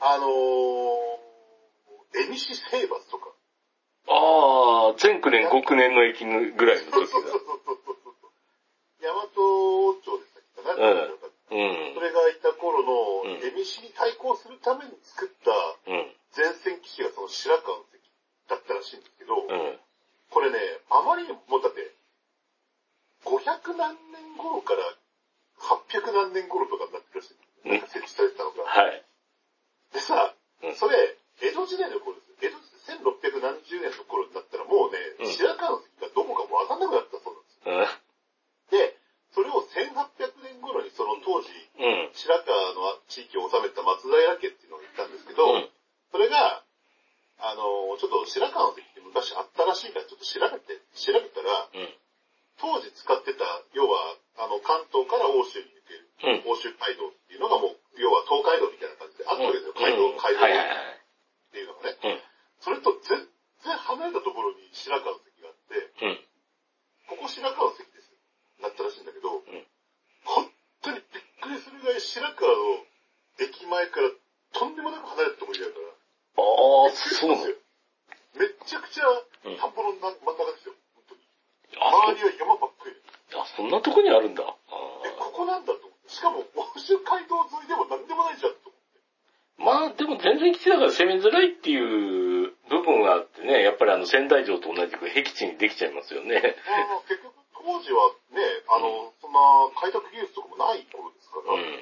[0.00, 0.30] あのー、
[2.14, 3.34] 江西征伐とか。
[4.08, 8.32] ああ、全九年、五九年の駅ぐらいの時そうそうそうそうそうそう。
[9.02, 11.28] 大和町でしたっけかな、うんうんだ。
[11.50, 12.00] うんそ。
[12.00, 15.52] れがいた頃のうん江西に対抗するために作った
[15.92, 16.08] うん。
[16.36, 18.00] 前線基地がその白川の関
[18.48, 19.78] だったらしいんですけど、うん。
[20.30, 21.92] これね、あまりにも、もうだって、
[23.24, 24.80] 500何年頃から
[25.60, 27.72] 800何年頃とかになってるらしいんですよ。
[27.72, 28.64] なんか設置されてたのが。
[28.64, 29.04] はい。
[29.92, 30.96] でさうん、それ、
[31.40, 32.50] 江戸時代の頃ですよ。
[32.50, 37.68] 江戸時代1600何十年の頃になったらもうね、うん白川の関がどこかわかんなくなったそうなんですよ。
[37.68, 38.08] うん。
[38.72, 38.96] で、
[39.36, 42.10] それを1800年頃にその当時、うん。
[42.16, 45.68] 白川の地域を治めた松平家っていうのがいたんですけど、うん。
[46.10, 46.64] それが、
[47.38, 51.94] あの、ちょっと白川の関って昔あったらしいからちょっと調べて、調べたら、うん。
[52.58, 56.50] 当時使ってた、要は、あの、関東から欧州に抜ける、うん。
[56.50, 59.74] 欧州街道っていうのがもう、要は東海道みたいな感じであったわけですよ。
[59.78, 60.98] 街道、うん街道はいはいはい。
[60.98, 61.94] っていうのがね。
[62.02, 62.18] うん。
[62.58, 63.22] それと全
[63.62, 66.18] 然離れたところに白川の関があって、うん。
[67.06, 68.10] ここ白川の関です。
[68.62, 69.46] なったらしいんだけど、ん
[70.26, 70.50] 本
[70.82, 71.22] 当にびっ
[72.00, 72.84] 白川の
[73.40, 74.10] 駅前から
[74.52, 77.54] とんでもなく離れたところにあるから、ああ、そうなの？
[78.38, 80.74] めっちゃくちゃうん田んぼのな真ん中ですよ。
[80.94, 81.20] 本当に。
[81.78, 82.94] あ、周りは山ばっかり
[83.34, 84.42] あそんなとこにあるんだ。
[84.42, 84.56] あ
[85.04, 86.10] え、ここなんだと思って。
[86.10, 88.98] しかも、欧州街道沿いでも何でもないじゃんと思って。
[89.60, 96.42] ーまあ、でも全然基地だから攻めづらいっていう部分があっってね、やっぱりあの仙台城と同じく僻地にできちゃいますよね。
[96.66, 99.38] まあ、結局当時はね、あの、そんな
[99.78, 101.78] 開拓技術とかもない頃ですから、うん。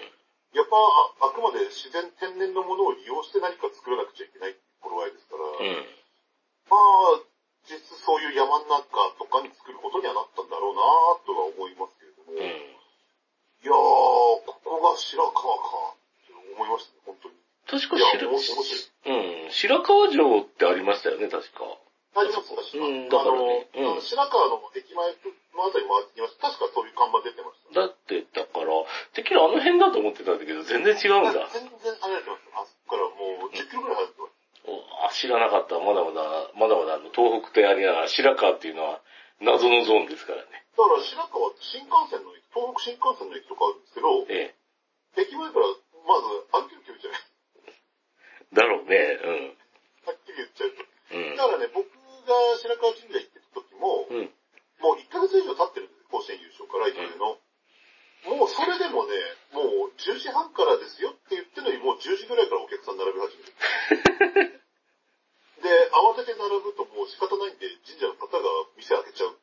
[1.21, 5.85] あくまで自然天然のものを利用して何か作らなくちゃいけない頃合いですから、うん。
[6.71, 7.23] まあ、
[7.67, 10.83] 実質そういう山の中とかに作ることにはなったんだろうな
[11.27, 12.47] とは思いますけれども、うん。
[12.47, 17.35] いやー、ここが白川かって思いましたね、本当に。
[17.67, 19.47] 確かいや、白面白い。
[19.47, 19.51] うん。
[19.51, 21.67] 白川城ってありましたよね、確か。
[22.17, 22.79] あります、確か。
[22.79, 25.11] うんだからねあの、うん白川の駅前
[25.59, 26.49] のあたり回ってきました。
[26.49, 27.81] 確かそういう看板出てました。
[27.81, 28.73] だって、だから、
[29.13, 31.49] てっきりあの辺だと思ってたんだけど、全然違うんだ。
[31.53, 32.47] 全然離れてます。
[32.55, 34.37] あそこからもう10キロぐらい離れてます。
[34.67, 35.79] おあ知らなかった。
[35.79, 39.05] まだまだ、まだまだあの東北とありながら白川っていうのは
[39.41, 40.65] 謎のゾーンですからね。
[40.73, 44.57] だから白川って新幹線の駅、東北新幹線の駅とかあるんですけど、え
[45.21, 45.69] 駅前から
[46.05, 47.21] まず歩ける距離じゃない。
[47.69, 48.57] え。
[48.57, 49.53] だろうね。
[50.09, 50.85] はっきり言っちゃうと。
[50.85, 51.37] うん。
[51.37, 54.17] だからね、僕が白川神社行ってた時も、うん。
[54.17, 54.33] うん。
[54.81, 57.41] もう1ヶ月以上経ってるんですよ、甲子園優勝から1年の。
[58.37, 59.13] もうそれでもね、
[59.53, 64.63] もう10時半からですよって言ってるのに、もう10時ぐらいからお客さん並び始める。
[65.63, 68.45] で、慌てて並ぶともう仕方ないんで、神社の方が
[68.77, 69.39] 店開けちゃう。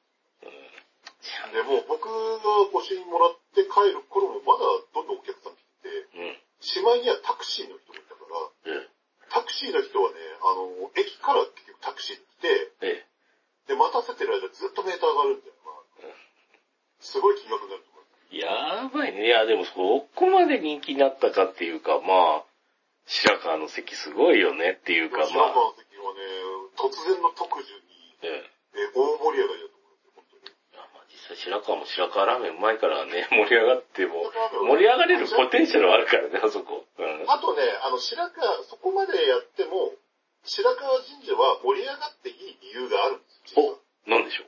[1.54, 6.38] で、もう僕が御朱印もらって帰る頃もまだどんどんお客さん来てて、うん。
[6.60, 8.24] しまいにはタクシーの人もいたか
[8.66, 8.88] ら、え
[9.30, 12.48] タクシーの人はね、あの、駅から結局タクシーに来て、
[12.82, 13.08] え。
[13.68, 16.16] えで、待たせてる間ずっとメーター上がるんだよな。
[17.00, 18.04] すごい金額になると思う。
[18.32, 18.38] え。
[18.40, 19.26] やばいね。
[19.26, 22.46] いや、でもそこまで人気になったかっていうか、まあ、
[23.06, 26.20] 白川の関すごいよねっていうか、白まあ、川関はね、
[26.76, 28.52] 突然の特需に、ええ。
[28.76, 30.52] え大盛り上がりだと思うんですよ、本当に。
[30.76, 34.32] まあ実際白川も白川ラーメンうまいからね、 盛り上がっても、
[34.68, 36.86] 盛り上がれるポテンシャルはあるからね、あそこ。
[36.98, 37.26] うん。
[37.32, 39.94] あとね、あの、白川、そこまでやっても、
[40.44, 44.44] 白川神社は盛り上がっていい理由があるんですよ、実はお、なんでしょ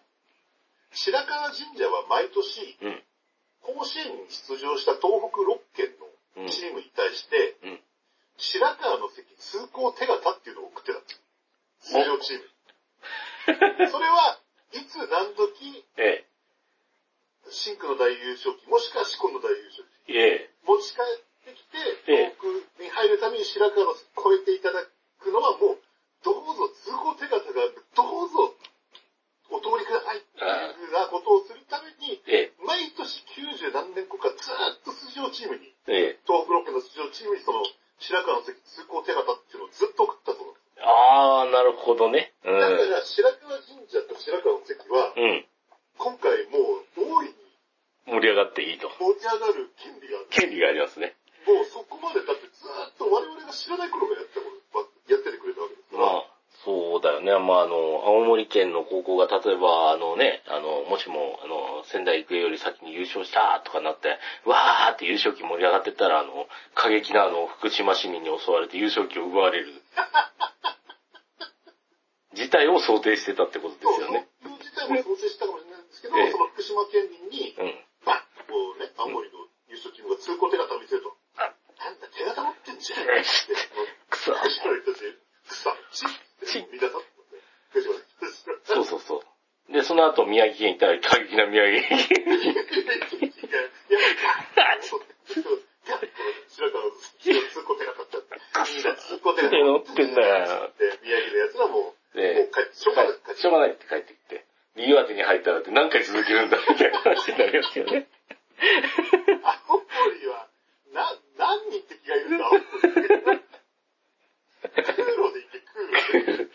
[0.92, 2.86] 白川神社は毎年、う。
[2.88, 3.04] うん。
[3.62, 5.96] 甲子園に出場した東北6県
[6.36, 7.82] うんのチームに対して、うん
[8.38, 11.08] 白川の関通行手形っていうのを送ってたんで
[11.80, 12.04] すよ。
[12.04, 13.88] 出場チームに。
[13.92, 14.38] それは、
[14.74, 16.26] いつ何時、え
[17.48, 20.14] 真空の大優勝旗、もしくは四国の大優勝旗、え。
[20.20, 20.54] ええ。
[20.66, 21.78] 持ち帰ってきて、
[22.12, 25.80] ええ東北に入るために白川の超えていただくのはもう、
[26.24, 28.56] どうぞ通行手形がある、どうぞ
[29.52, 32.54] お通りくださいっていうふうなことをするために、ええ。
[32.66, 36.20] 毎年90何年後かずーっと出場チームに、ええ。
[36.28, 37.64] 東北6県の出場チームにその
[38.00, 40.66] 白川の関通行手形っていうのをずっと送ったそうなんです。
[40.82, 42.34] あー、なるほどね。
[42.44, 42.90] うだかん。
[42.90, 45.46] ら白川神社と白川の関は、うん。
[45.98, 47.34] 今回もう大いに
[48.08, 48.90] 盛り上がっていいと。
[49.00, 50.28] 盛り上がる権利がある。
[50.30, 51.16] 権利がありますね。
[51.48, 56.04] もうそこまでだってずーっと我々が知らない頃からやってたことやっててくれたわけですから。
[56.04, 57.32] まあ、そうだよね。
[57.38, 69.70] まあ、あの、青森県の高校が例えば、あのね、あの、もしも、あの、仙台育英より先に優勝したとかなって、わーって優勝旗盛り上がってったら、あの、過激なあの、福島市民に襲われて優勝旗を奪われる。
[72.34, 74.28] 事態を想定してたってことですよね。
[74.44, 77.80] そういう事態も想定したかもしれないんですけど、ええその福島県民に、うん。
[78.04, 83.24] バッとこうね、青森の優勝チームが通行手形を見せると、あなんだ手形持ってんじゃんって、
[84.10, 84.34] くそ。
[84.36, 85.16] 福島の人たち、
[85.48, 87.02] 草、ちって、皆さん、
[87.72, 89.72] 福島の人たちが、そうそうそう。
[89.72, 92.04] で、その後、宮城県行ったら過激な宮城県。
[92.52, 94.00] いや、
[94.56, 95.00] ガッそう
[95.88, 96.08] ガッと
[96.50, 98.28] 白川の通行手形って、
[98.76, 100.15] みんな通行手形乗ってんだよ。
[100.26, 108.08] で、宮城のやつらも、もうで、帰って、しょうがない、帰ってしょうがないって帰ってきて、岩手に入ったらって何回続けるんだみたいな話になりますよね。
[109.68, 110.48] 青森は、
[110.94, 112.50] な、何人敵がいるんだ。
[114.66, 116.50] 空路で行け、空路で。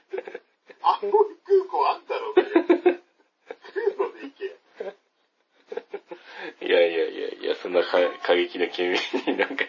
[0.83, 2.49] 青森空港あんだろうがよ。
[2.49, 4.57] 空路で行け。
[6.67, 9.65] いやいやいやいや、そんな過過激な県民になんか、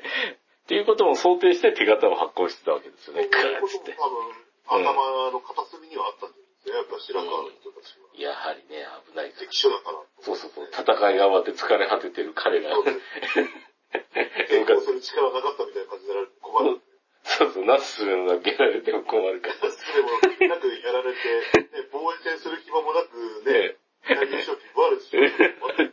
[0.72, 3.28] っていうことも想定して手形を発行してたわけですよね。
[3.28, 3.36] ク
[3.68, 6.80] そう多分、頭の片隅にはあったんですね。
[6.80, 8.08] やっぱ白川の人たちは。
[8.16, 9.36] やはりね、危ない。
[9.36, 10.00] 敵所だから。
[10.24, 10.72] そうそうそう。
[10.72, 12.72] 戦いが終わって疲れ果ててる彼が。
[12.72, 13.04] そうです
[14.48, 16.80] 抵抗する力なかったみたいな感じでやられて困る。
[17.28, 19.56] そうそう、なすするのがやられても困るから。
[19.60, 21.20] それもなくやられて、
[21.68, 23.76] ね、防衛戦する暇もなくね、
[24.08, 25.92] 大優勝旗奪われてしまう。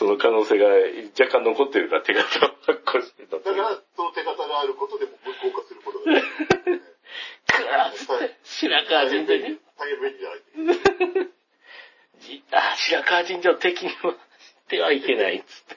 [0.00, 0.64] その可能性が
[1.20, 3.36] 若干残ってるから手形を発行してた。
[3.38, 6.82] だから、その手形があることでも無効化することができる。
[7.46, 11.30] くわーっつって、白川神社に、大変便利じゃない。
[12.20, 14.18] じあ、白川神社を敵にはし
[14.68, 15.76] てはいけないっつって。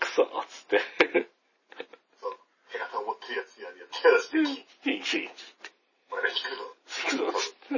[0.00, 0.80] くそーっつって。
[2.20, 2.38] そう。
[2.70, 5.30] 手形を持ってるやつにはやっ手出して、いいいい
[6.10, 6.76] お前ら聞くぞ。
[6.86, 7.74] 聞くぞつって。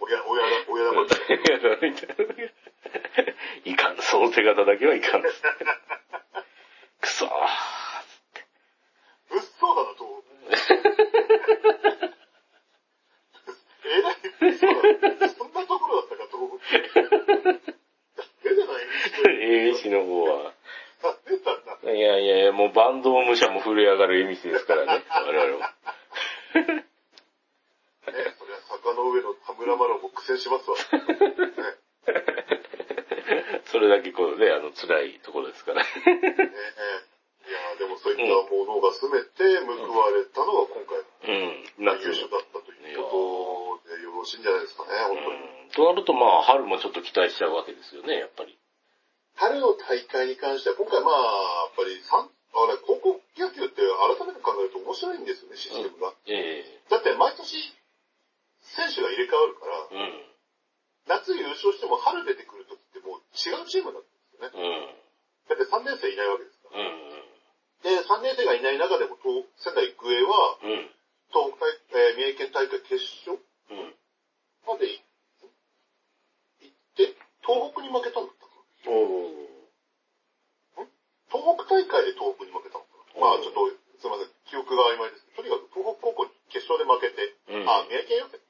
[0.00, 1.34] 親、親だ、親玉みたいな。
[1.34, 2.56] いやみたいな
[3.64, 5.46] いかん、その手形だけはいかんっつって。
[7.00, 7.28] くそー。
[9.30, 10.24] 物騒だな、と。
[13.84, 15.28] えらい物騒だ。
[15.28, 16.38] そんなところだったか、と。
[16.38, 17.50] ダ
[18.44, 18.84] メじゃない
[19.42, 20.52] えみしの方は。
[21.02, 21.92] ダメだな。
[21.92, 25.74] いやいやいや、もうバンド武者も震え上がるえみしですからね、我々は。
[28.12, 30.78] ね、そりゃ坂の上の田村麻呂も苦戦しますわ。
[30.78, 30.86] ね
[33.66, 35.82] それだけこうね、あの、辛いところですから。
[35.82, 35.90] ね
[37.46, 39.70] いやでもそういったものが全て報
[40.00, 40.98] われたのが今回
[41.30, 41.38] う
[41.78, 45.38] ん、の夏優勝だったということでよろしいんじゃないですかね、本当に。
[45.38, 45.70] うん。
[45.70, 48.58] となるとまあ、春もちょっと期待しちゃうわけですよね、やっぱり。
[49.36, 56.14] 春の大会に関しては、今回まあ、やっぱり三あれ、高校野球って改めて考えると面白いんですよね、システムが。
[56.26, 57.54] えだって毎年、
[58.74, 60.26] 選手が入れ替わるから、えうん。
[61.06, 64.50] 夏優勝しても春出てくるときってもう違うチームなんですよね。
[64.50, 64.98] うん。
[65.46, 66.82] だって3年生いないわけですから。
[66.82, 66.98] うん。
[67.86, 70.90] で、3年生がいない中でも、東仙台育英は、うん。
[71.30, 73.94] 東北大、えー宮城県大会決勝うん。
[74.66, 75.06] まで行っ
[76.98, 77.14] て、
[77.46, 78.50] 東北に負けたんだったか
[78.90, 80.82] おー。
[80.82, 80.90] な
[81.30, 83.70] 東北大会で東北に負けたのかなまあちょっと、
[84.02, 88.42] すいません、記憶が曖昧ですけど、とにかく東北高校に決勝で負けて、うんあ、宮城県予選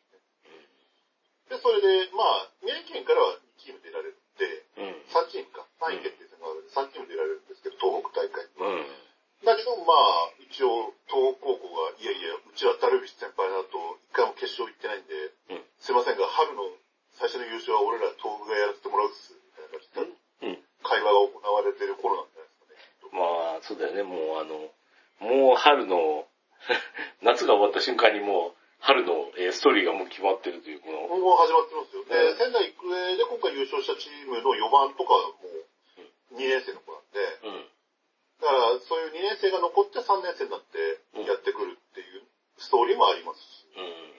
[1.47, 4.99] で、それで、まあ、宮城県からは2チーム出られるって、うん。
[5.14, 8.42] 3チームか、3位決定戦があるんで3チーム出られるんですけど、東北大会。
[8.42, 9.47] うん。
[9.47, 13.78] だけど、まあ、一応、東北高校が、いやいや、うちはダルビッシュ先輩だと、
[14.11, 15.14] 一回も決勝行ってないんで、
[15.55, 16.66] うんすいませんが、春の
[17.14, 20.59] 最初の優勝は俺ら東北がやらせてもらうっす、みたいな感じで、うん。
[20.82, 23.22] 会話が行われてる頃なんじゃないですかね。
[23.22, 24.74] まあ、そうだよね、もうあの、
[25.20, 26.30] もう春の、
[27.26, 32.04] 夏が終わった瞬間にもう、春のえーストーリーがもう決まってるという、この、今後始まってますよ。
[32.04, 35.34] で、うん仙台育英で今回優勝したチームの4番とかも
[36.38, 37.70] 2年生の子なんで、うん。
[38.38, 40.78] だからそういう2年生が残って3年生になって
[41.26, 42.22] やってくるっていう
[42.58, 44.14] ストーリーもありますし、うん。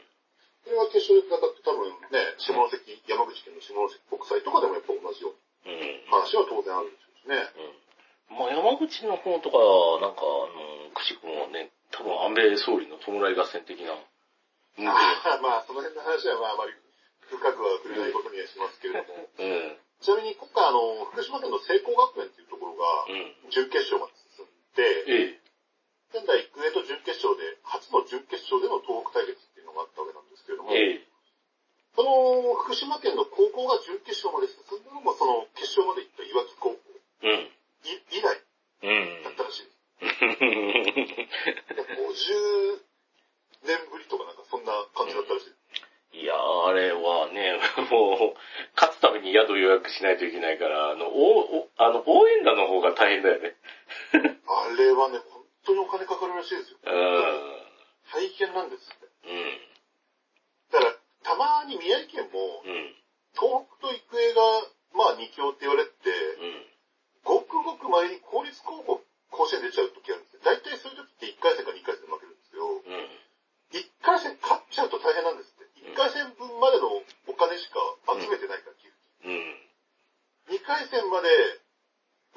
[0.65, 6.05] それは決勝で戦って多分ね、下関、山口県の下関国際とかでもやっぱ同じよううん。
[6.11, 7.39] な話は当然あるでしょうしね。
[8.30, 8.38] うん。
[8.38, 9.57] まあ、山口の方とか、
[10.01, 14.86] なんか、あの、くしくもね、多分安倍総理の弔い合戦的な、うん。
[14.86, 14.93] ま
[15.61, 16.73] あ、その辺の話はまああまり
[17.28, 19.78] 深くは触れないことにはしますけれども、うん。
[19.99, 23.51] ちなみに今回あの、福島県の聖光学園っていうところがうん。
[23.51, 25.47] 準決勝まで進んで、ええ。
[26.13, 31.07] 仙台育英と準決勝で、初の準決勝での東北対決っていうのがあったわけなんですけれども、ええ。
[31.97, 36.80] その福島県の高校が準決勝まで進んだのも、その決勝まで行った岩木高校
[37.23, 37.49] うん。
[37.84, 38.43] い以来
[38.84, 39.78] うんだったらしいです。
[42.78, 42.88] 50
[43.63, 45.57] 年ぶりとかなんかそんな感じだったらしい。
[46.17, 47.59] いやー、あれはね、
[47.91, 48.38] もう、
[48.75, 53.55] 勝つために宿予約しないといけないから、あの、おおあの応援団の方が大変だよね。
[54.47, 56.80] あれはね、本当にお金かかるらしいですよ。
[56.84, 57.67] うん。
[58.11, 59.05] 大変なんですって。
[59.30, 59.61] うん。
[60.71, 62.95] だから、たまに宮城県も、うん。
[63.34, 64.41] 東北と育英が、
[64.93, 66.65] まあ二強って言われてて、うん。
[67.28, 70.47] ごくごく前に公立高校、甲子園出ちゃう時あるんですよ。
[70.47, 73.11] 大体そういう時って1回戦か2回戦で負けるんですけど、うん。
[73.75, 75.91] 1回戦勝っちゃうと大変なんですって。
[75.91, 76.88] 1回戦分までの
[77.28, 77.84] お金しか
[78.15, 78.95] 集めてないから、寄付
[79.28, 80.55] うん。
[80.55, 81.28] 2回戦まで、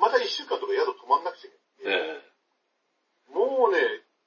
[0.03, 2.19] また1週間とか宿泊まんなくちゃいけない。
[2.19, 2.27] ね
[3.31, 3.79] もうね、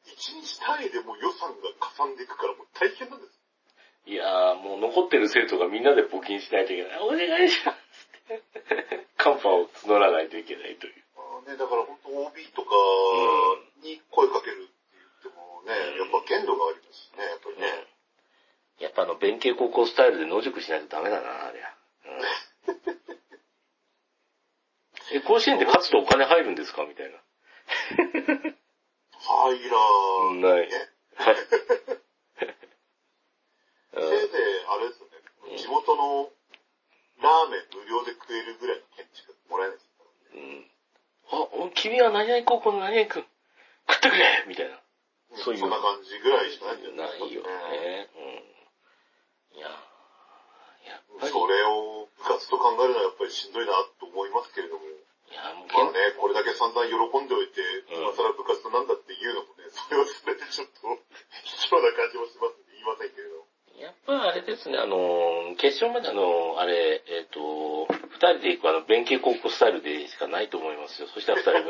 [0.08, 3.36] 1日単位でもう予算がかさんでいくからもう大変なんです。
[4.06, 7.00] いやー、もう残ってる生徒がみんなで募金しないといけない。
[7.00, 7.73] お願いしま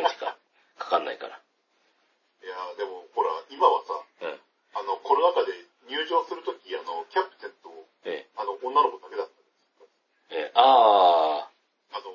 [0.02, 0.38] いしか
[0.78, 1.38] かかんないから。
[1.38, 4.40] いやでもほら、今はさ、うん、
[4.74, 5.54] あの、コロナ禍で
[5.88, 7.72] 入場するとき、あの、キャプテンと、
[8.04, 9.88] ええ、あの、女の子だけだったんですよ。
[10.32, 11.52] ええ、ああ。
[11.94, 12.12] あの、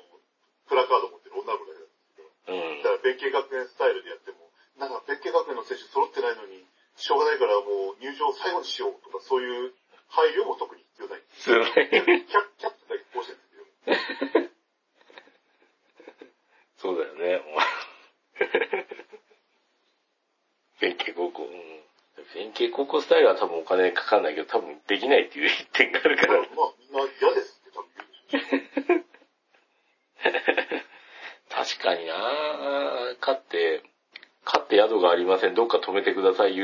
[0.67, 2.83] プラカード持ってる女の子だけだったんですけど、うん。
[2.83, 6.67] だから、弁慶学園スタイルでやっても、なんか、弁慶学園の選手揃ってないのに、
[6.99, 8.98] しょうがないからもう入場最後にしよう。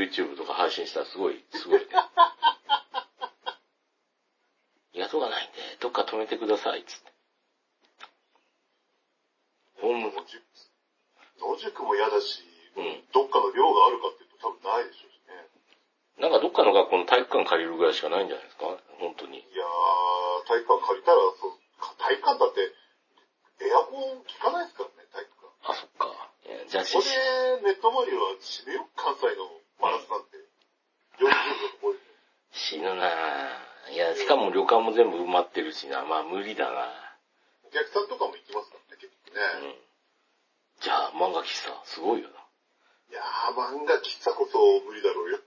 [0.06, 1.86] YouTube とか配信したらすごい、すごいね。
[4.96, 6.84] 宿がないんで、どっか止めてください。
[6.86, 7.12] つって。
[9.82, 10.42] ホーム、野宿
[11.40, 12.44] 野宿も嫌だし、
[12.76, 15.48] うんどっかの寮があるかっていうと多分ないでしょうしね。
[16.20, 18.66] なんかどっかの学校の体育館借りるぐらいしかないんじゃないですか
[19.00, 19.40] 本当に。
[19.40, 21.56] いやー、体育館借りたら、そう
[22.00, 22.72] 体育館だって、
[23.64, 25.72] エアコン効かないですからね、体育館。
[25.72, 26.32] あ、そっか。
[26.48, 29.48] いやじゃあ、ここでネットマリオは閉めよう、関西の
[29.80, 30.36] 真夏なんて。
[31.20, 31.34] 40度の
[31.72, 32.00] ところで。
[32.52, 36.04] 死ぬないや、しかも旅館も全部埋まってるしな。
[36.06, 36.90] まあ無理だな。
[37.64, 39.42] お客さんとかも行きますからね、結局ね。
[39.62, 39.86] うん。
[40.82, 42.36] じゃあ、漫画喫茶、すごいよな。
[43.08, 45.40] いやー、漫画喫茶こそ無理だろうよ。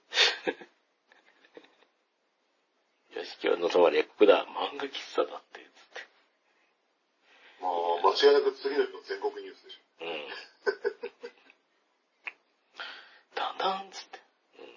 [3.20, 4.46] よし、今日の泊まりはここだ。
[4.48, 6.08] 漫画喫茶だって、つって。
[7.60, 10.08] まあ、間違いなく次の日の全国ニュースでしょ。
[10.08, 10.24] うん。
[13.36, 14.24] だんだん、つって。
[14.56, 14.72] うん。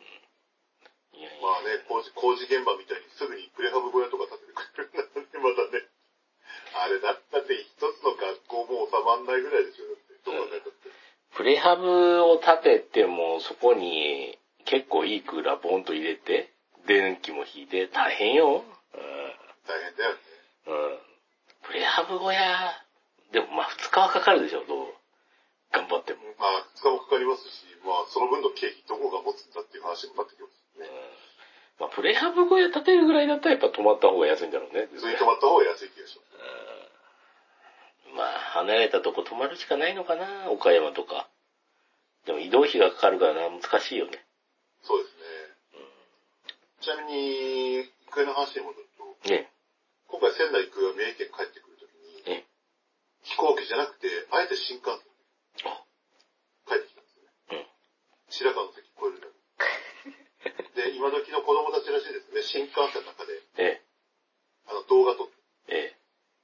[1.15, 1.39] いやいや。
[1.39, 5.87] まあね、工事、工事現場みたいにすぐにプレハブ小屋とか建ててくれるんだね、またね。
[6.83, 10.19] あれだったって一つの学校も収まんないぐらいでしょ、だって。
[10.25, 10.70] どう考えたって。
[11.41, 16.53] プレハブを建てても、そこに結構いいクーラーボンと入れて、
[16.85, 18.61] 電気も引いて、大変よ。
[19.65, 20.21] 大変だよね。
[20.67, 20.85] うん。
[20.85, 20.99] うん。
[21.65, 22.69] プレハブ小屋、
[23.33, 24.93] でもまあ2日はかかるでしょ、どう？
[25.73, 26.19] 頑張っても。
[26.37, 30.89] まあ、2日もかかりますし、まあ、その分の経費どこが持つんだっていう話になってきますうんね。。
[31.81, 34.85] まあプレハブ小屋建てるぐらいだったらやっぱ泊まった方が安いんだろうね。
[34.93, 36.37] 普通に泊まった方が安い気がします。
[36.37, 38.27] うんまあ、
[38.61, 41.30] 離れたとこ泊まるしかないのかな、岡山とか。
[42.25, 44.25] でも移動費がかかるからな、難しいよね。
[44.83, 45.21] そうですね。
[46.81, 49.49] ちなみに、一回の話に戻ると、ね。
[50.07, 52.45] 今回仙台育英が三重県帰ってくるときに、え
[53.23, 55.85] 飛行機じゃなくて、あえて新幹線あ、
[56.69, 57.29] 帰ってきたんですよね。
[57.53, 57.65] うん。
[58.29, 59.29] 白川の関越えるんだ
[60.89, 63.81] で、今時の子供たちらしいですね、新幹線の中で、え
[64.67, 65.33] あの、動画撮って、
[65.69, 65.97] え、ええ。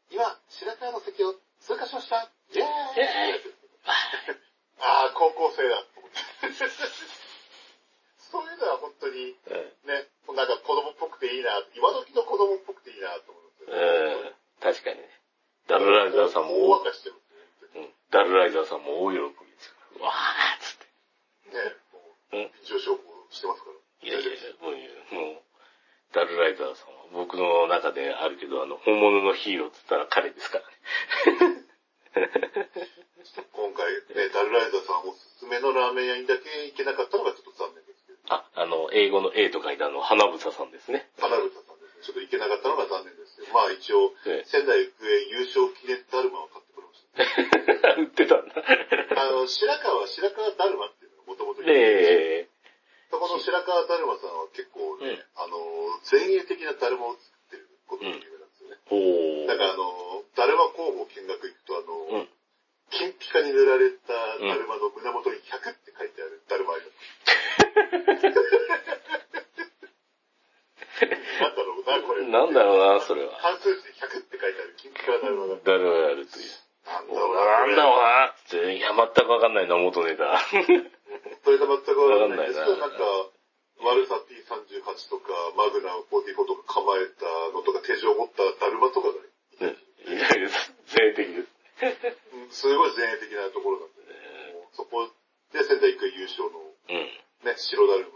[0.10, 3.58] 今、白川の関を通過しましたイェーイイェーイ
[4.80, 6.18] ああ、高校生だと思って。
[8.32, 14.20] そういうのは本当に、えね、なんか子供っぽくていいな、今時の子供っぽくていいなと思うんですえよ。
[14.20, 14.36] うん。
[14.60, 15.10] 確かにね。
[15.68, 17.24] ダルライザーさんも大大、沸かしてるんで
[17.72, 17.94] すようん。
[18.12, 20.06] ダルライザーさんも大喜びですから。
[20.06, 21.58] わーっつって。
[21.58, 21.76] ね。
[21.92, 22.00] も
[22.32, 22.52] う、うん。
[22.64, 23.00] 上昇
[23.32, 24.08] してますから。
[24.08, 25.44] いやいやいや、もういいよ、もう、
[26.14, 30.72] ダルライザーさんは僕の中であるけど、あの、本物のヒーローって言ったら彼ですからね。
[33.52, 41.12] 今回ね、ダルライザーさんおすすめのラーメン屋にだけ行けなかったのがちょっと残念ですけど、あ、あの、英語の A と書いてあの、花房さんですね。
[41.20, 47.92] 花房さんですね、ちょっと行けなかったのが残念ですけど、まあ一応、ええ仙台育英優勝記念ダルマを買ってくれました。
[48.00, 48.56] 売ってたんだ。
[48.56, 52.48] あの、白川は白川ダルマっていうのがもともとで、
[53.12, 55.60] そこの白川ダルマさんは結構ね、うんあの、
[56.08, 58.80] 前衛的なダルマを作ってることが有名なんですよね。
[58.92, 59.48] おー。
[59.48, 62.30] だからあの、ダルマ工房見学行くとあの、うん。
[62.92, 67.04] 金ピカに塗られたダルマの胸元に100って書いてあるダルマあります。
[71.38, 72.28] なんだろうな、これ。
[72.28, 73.36] なんだろうな、それは。
[73.42, 75.56] 関数字で100って書いてある金ピカなダルマが。
[75.64, 76.48] ダルがやるという。
[76.88, 80.40] なんだろうな、なんだろうなって、いや、全くわかんないな、元ネタ。
[81.44, 83.04] それが全くわかんないんですけど、わかんないななんか、
[83.84, 89.20] マルサ P38 とか、マグナム44とか構えたのとか手錠を持ったダルマとかが
[89.68, 89.76] ね、
[90.08, 90.50] いやいや、
[90.88, 91.58] 前提です。
[92.34, 94.02] うんすごい前衛的なところなんで、
[94.54, 95.08] もうそこ
[95.54, 97.10] で仙台育英優勝のうん。
[97.44, 98.12] ね、白ダル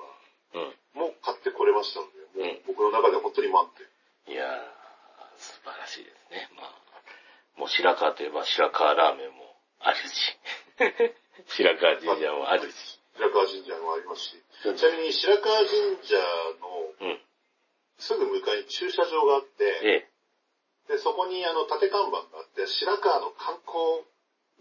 [0.54, 0.76] マうん。
[0.94, 3.70] も買ってこれましたので、もう僕の中では本当に満
[4.26, 4.34] 点。
[4.34, 4.60] いやー、
[5.38, 6.50] 素晴らしいですね。
[6.56, 10.38] まあ、もう白川といえば白川ラーメンもあるし、
[11.48, 13.00] 白川神社もあるし。
[13.16, 16.16] 白川神社もありますし、うんちなみに白川神社
[16.62, 17.22] のうん。
[17.98, 20.08] すぐ向かいに駐車場があって、え
[20.88, 24.04] で、そこにあの縦看板があって、白川の観光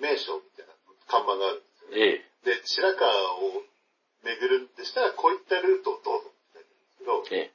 [0.00, 0.72] 名所みたいな
[1.06, 3.62] 看板があるんですよえ、ええ、で、白川を
[4.24, 7.52] 巡るんでしたら、こういったルートをどうぞって書いてあるんですけど、え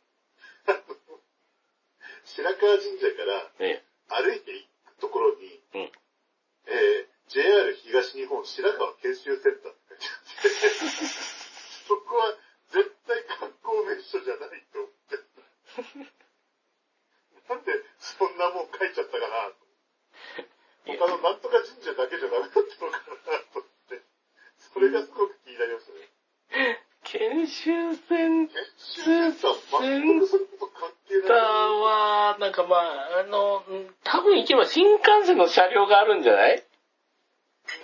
[2.25, 5.91] 白川神社からえ、え歩いていくところに、え、うん。
[6.67, 11.05] えー JR 東東日本白川研修センターって書いてあって、
[11.89, 12.37] そこは
[12.69, 15.17] 絶対観光名所じゃないと思って。
[17.49, 19.64] なんでそんなもん書いちゃったかなと。
[20.85, 23.03] 他のなんとか神社だけじゃダメだったのかな
[23.53, 24.01] と思って。
[24.73, 26.79] それがすごく気になりましたね。
[27.05, 31.29] 研修セン研修センター、全くそれと関係ない。
[31.29, 36.63] は、なんかまあ、あの、うん多分行けば新幹線の車両があるんじゃない？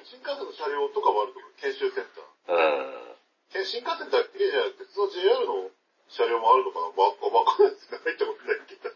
[0.05, 1.51] 新幹線の車両とかもあると思う。
[1.61, 2.55] 研修センター。
[2.55, 3.15] うん。
[3.53, 5.69] け新幹線だけじゃなくて、普通の JR の
[6.09, 6.85] 車両もあるのかな？
[7.01, 7.99] わ、わかんないですね。
[8.03, 8.89] 入ったことないけど。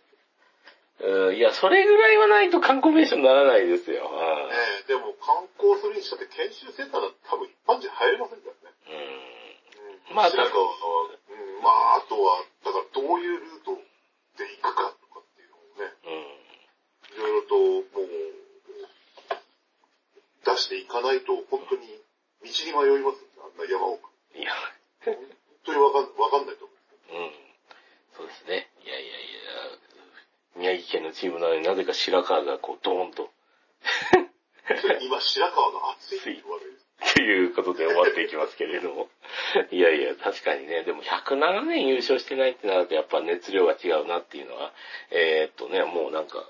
[1.00, 4.10] ねうん、いや、それぐらいはないと観光名所にならないですよ。
[4.84, 8.76] え、でも観光するにしたって研修センターだって多分一般人入れませんからね。
[8.88, 10.10] うん。
[10.10, 10.16] うん。
[10.16, 10.72] まあ白川は、
[11.12, 13.76] うん、まあ、あとは、だからどういうルート
[14.39, 16.46] で行くかとかっていうのをね、うん。
[17.12, 18.46] いろいろともう、
[20.46, 21.91] 出していかないと、本当に
[22.46, 24.10] 道に迷いますよね、あんな山奥。
[24.36, 24.54] いや、
[25.04, 25.18] 本
[25.66, 26.74] 当にわかんわかんないと思
[27.12, 27.32] うんうん。
[28.16, 28.70] そうですね。
[30.58, 33.30] 宮城県のチームなのになぜか白川がこう、ドーンと、
[35.01, 36.76] 今、白川が暑いって言われる。
[37.14, 39.08] ということで終わっていきますけれども。
[39.72, 44.72] いやいや、確かにね、でも107年優勝してないってなるとやっぱ熱量が違うなっていうのは、
[45.12, 46.43] えーっとね、もうなんか、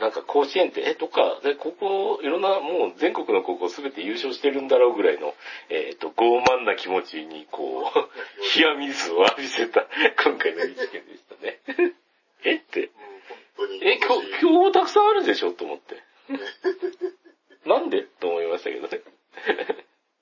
[0.00, 5.34] なんか甲子園って、え、どっか、で、ここ、いろんな、もう全国の高校すべて優勝してるんだろうぐらいの、
[5.68, 7.98] えーっと、傲慢な気持ちに、こう、
[8.58, 9.86] 冷や水を浴びせた、
[10.24, 11.60] 今回の一件でしたね。
[12.44, 12.90] えって、
[13.56, 13.80] 当に。
[13.84, 15.52] え、今日、今日たくさんあるでしょ？
[15.52, 16.02] と思って。
[17.68, 18.02] なんで？
[18.20, 19.02] と思いましたけどね。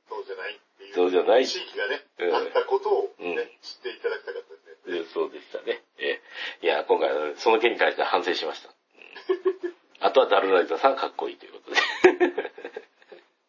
[0.08, 0.94] そうじゃないっていう。
[0.94, 4.98] そうじゃない地域がね、うんあったことをね、うん知っていただきたかったですね。
[5.00, 5.82] えそうでしたね。
[5.98, 6.20] え
[6.62, 8.68] いや、今回はその件に関しては反省しました。
[8.68, 8.74] うん
[10.02, 11.76] あとはダルライザーさんかっこいいということで。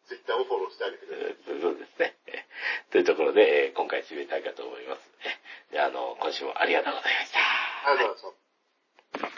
[0.06, 1.30] ツイッターもフォローしてあげてください。
[1.30, 2.14] えそうですね。
[2.26, 2.44] え
[2.90, 5.10] というところで、え今回締めたいかと思います。
[5.70, 7.38] えであの、今週もありがとうございました。
[7.90, 9.28] ありがとうございました。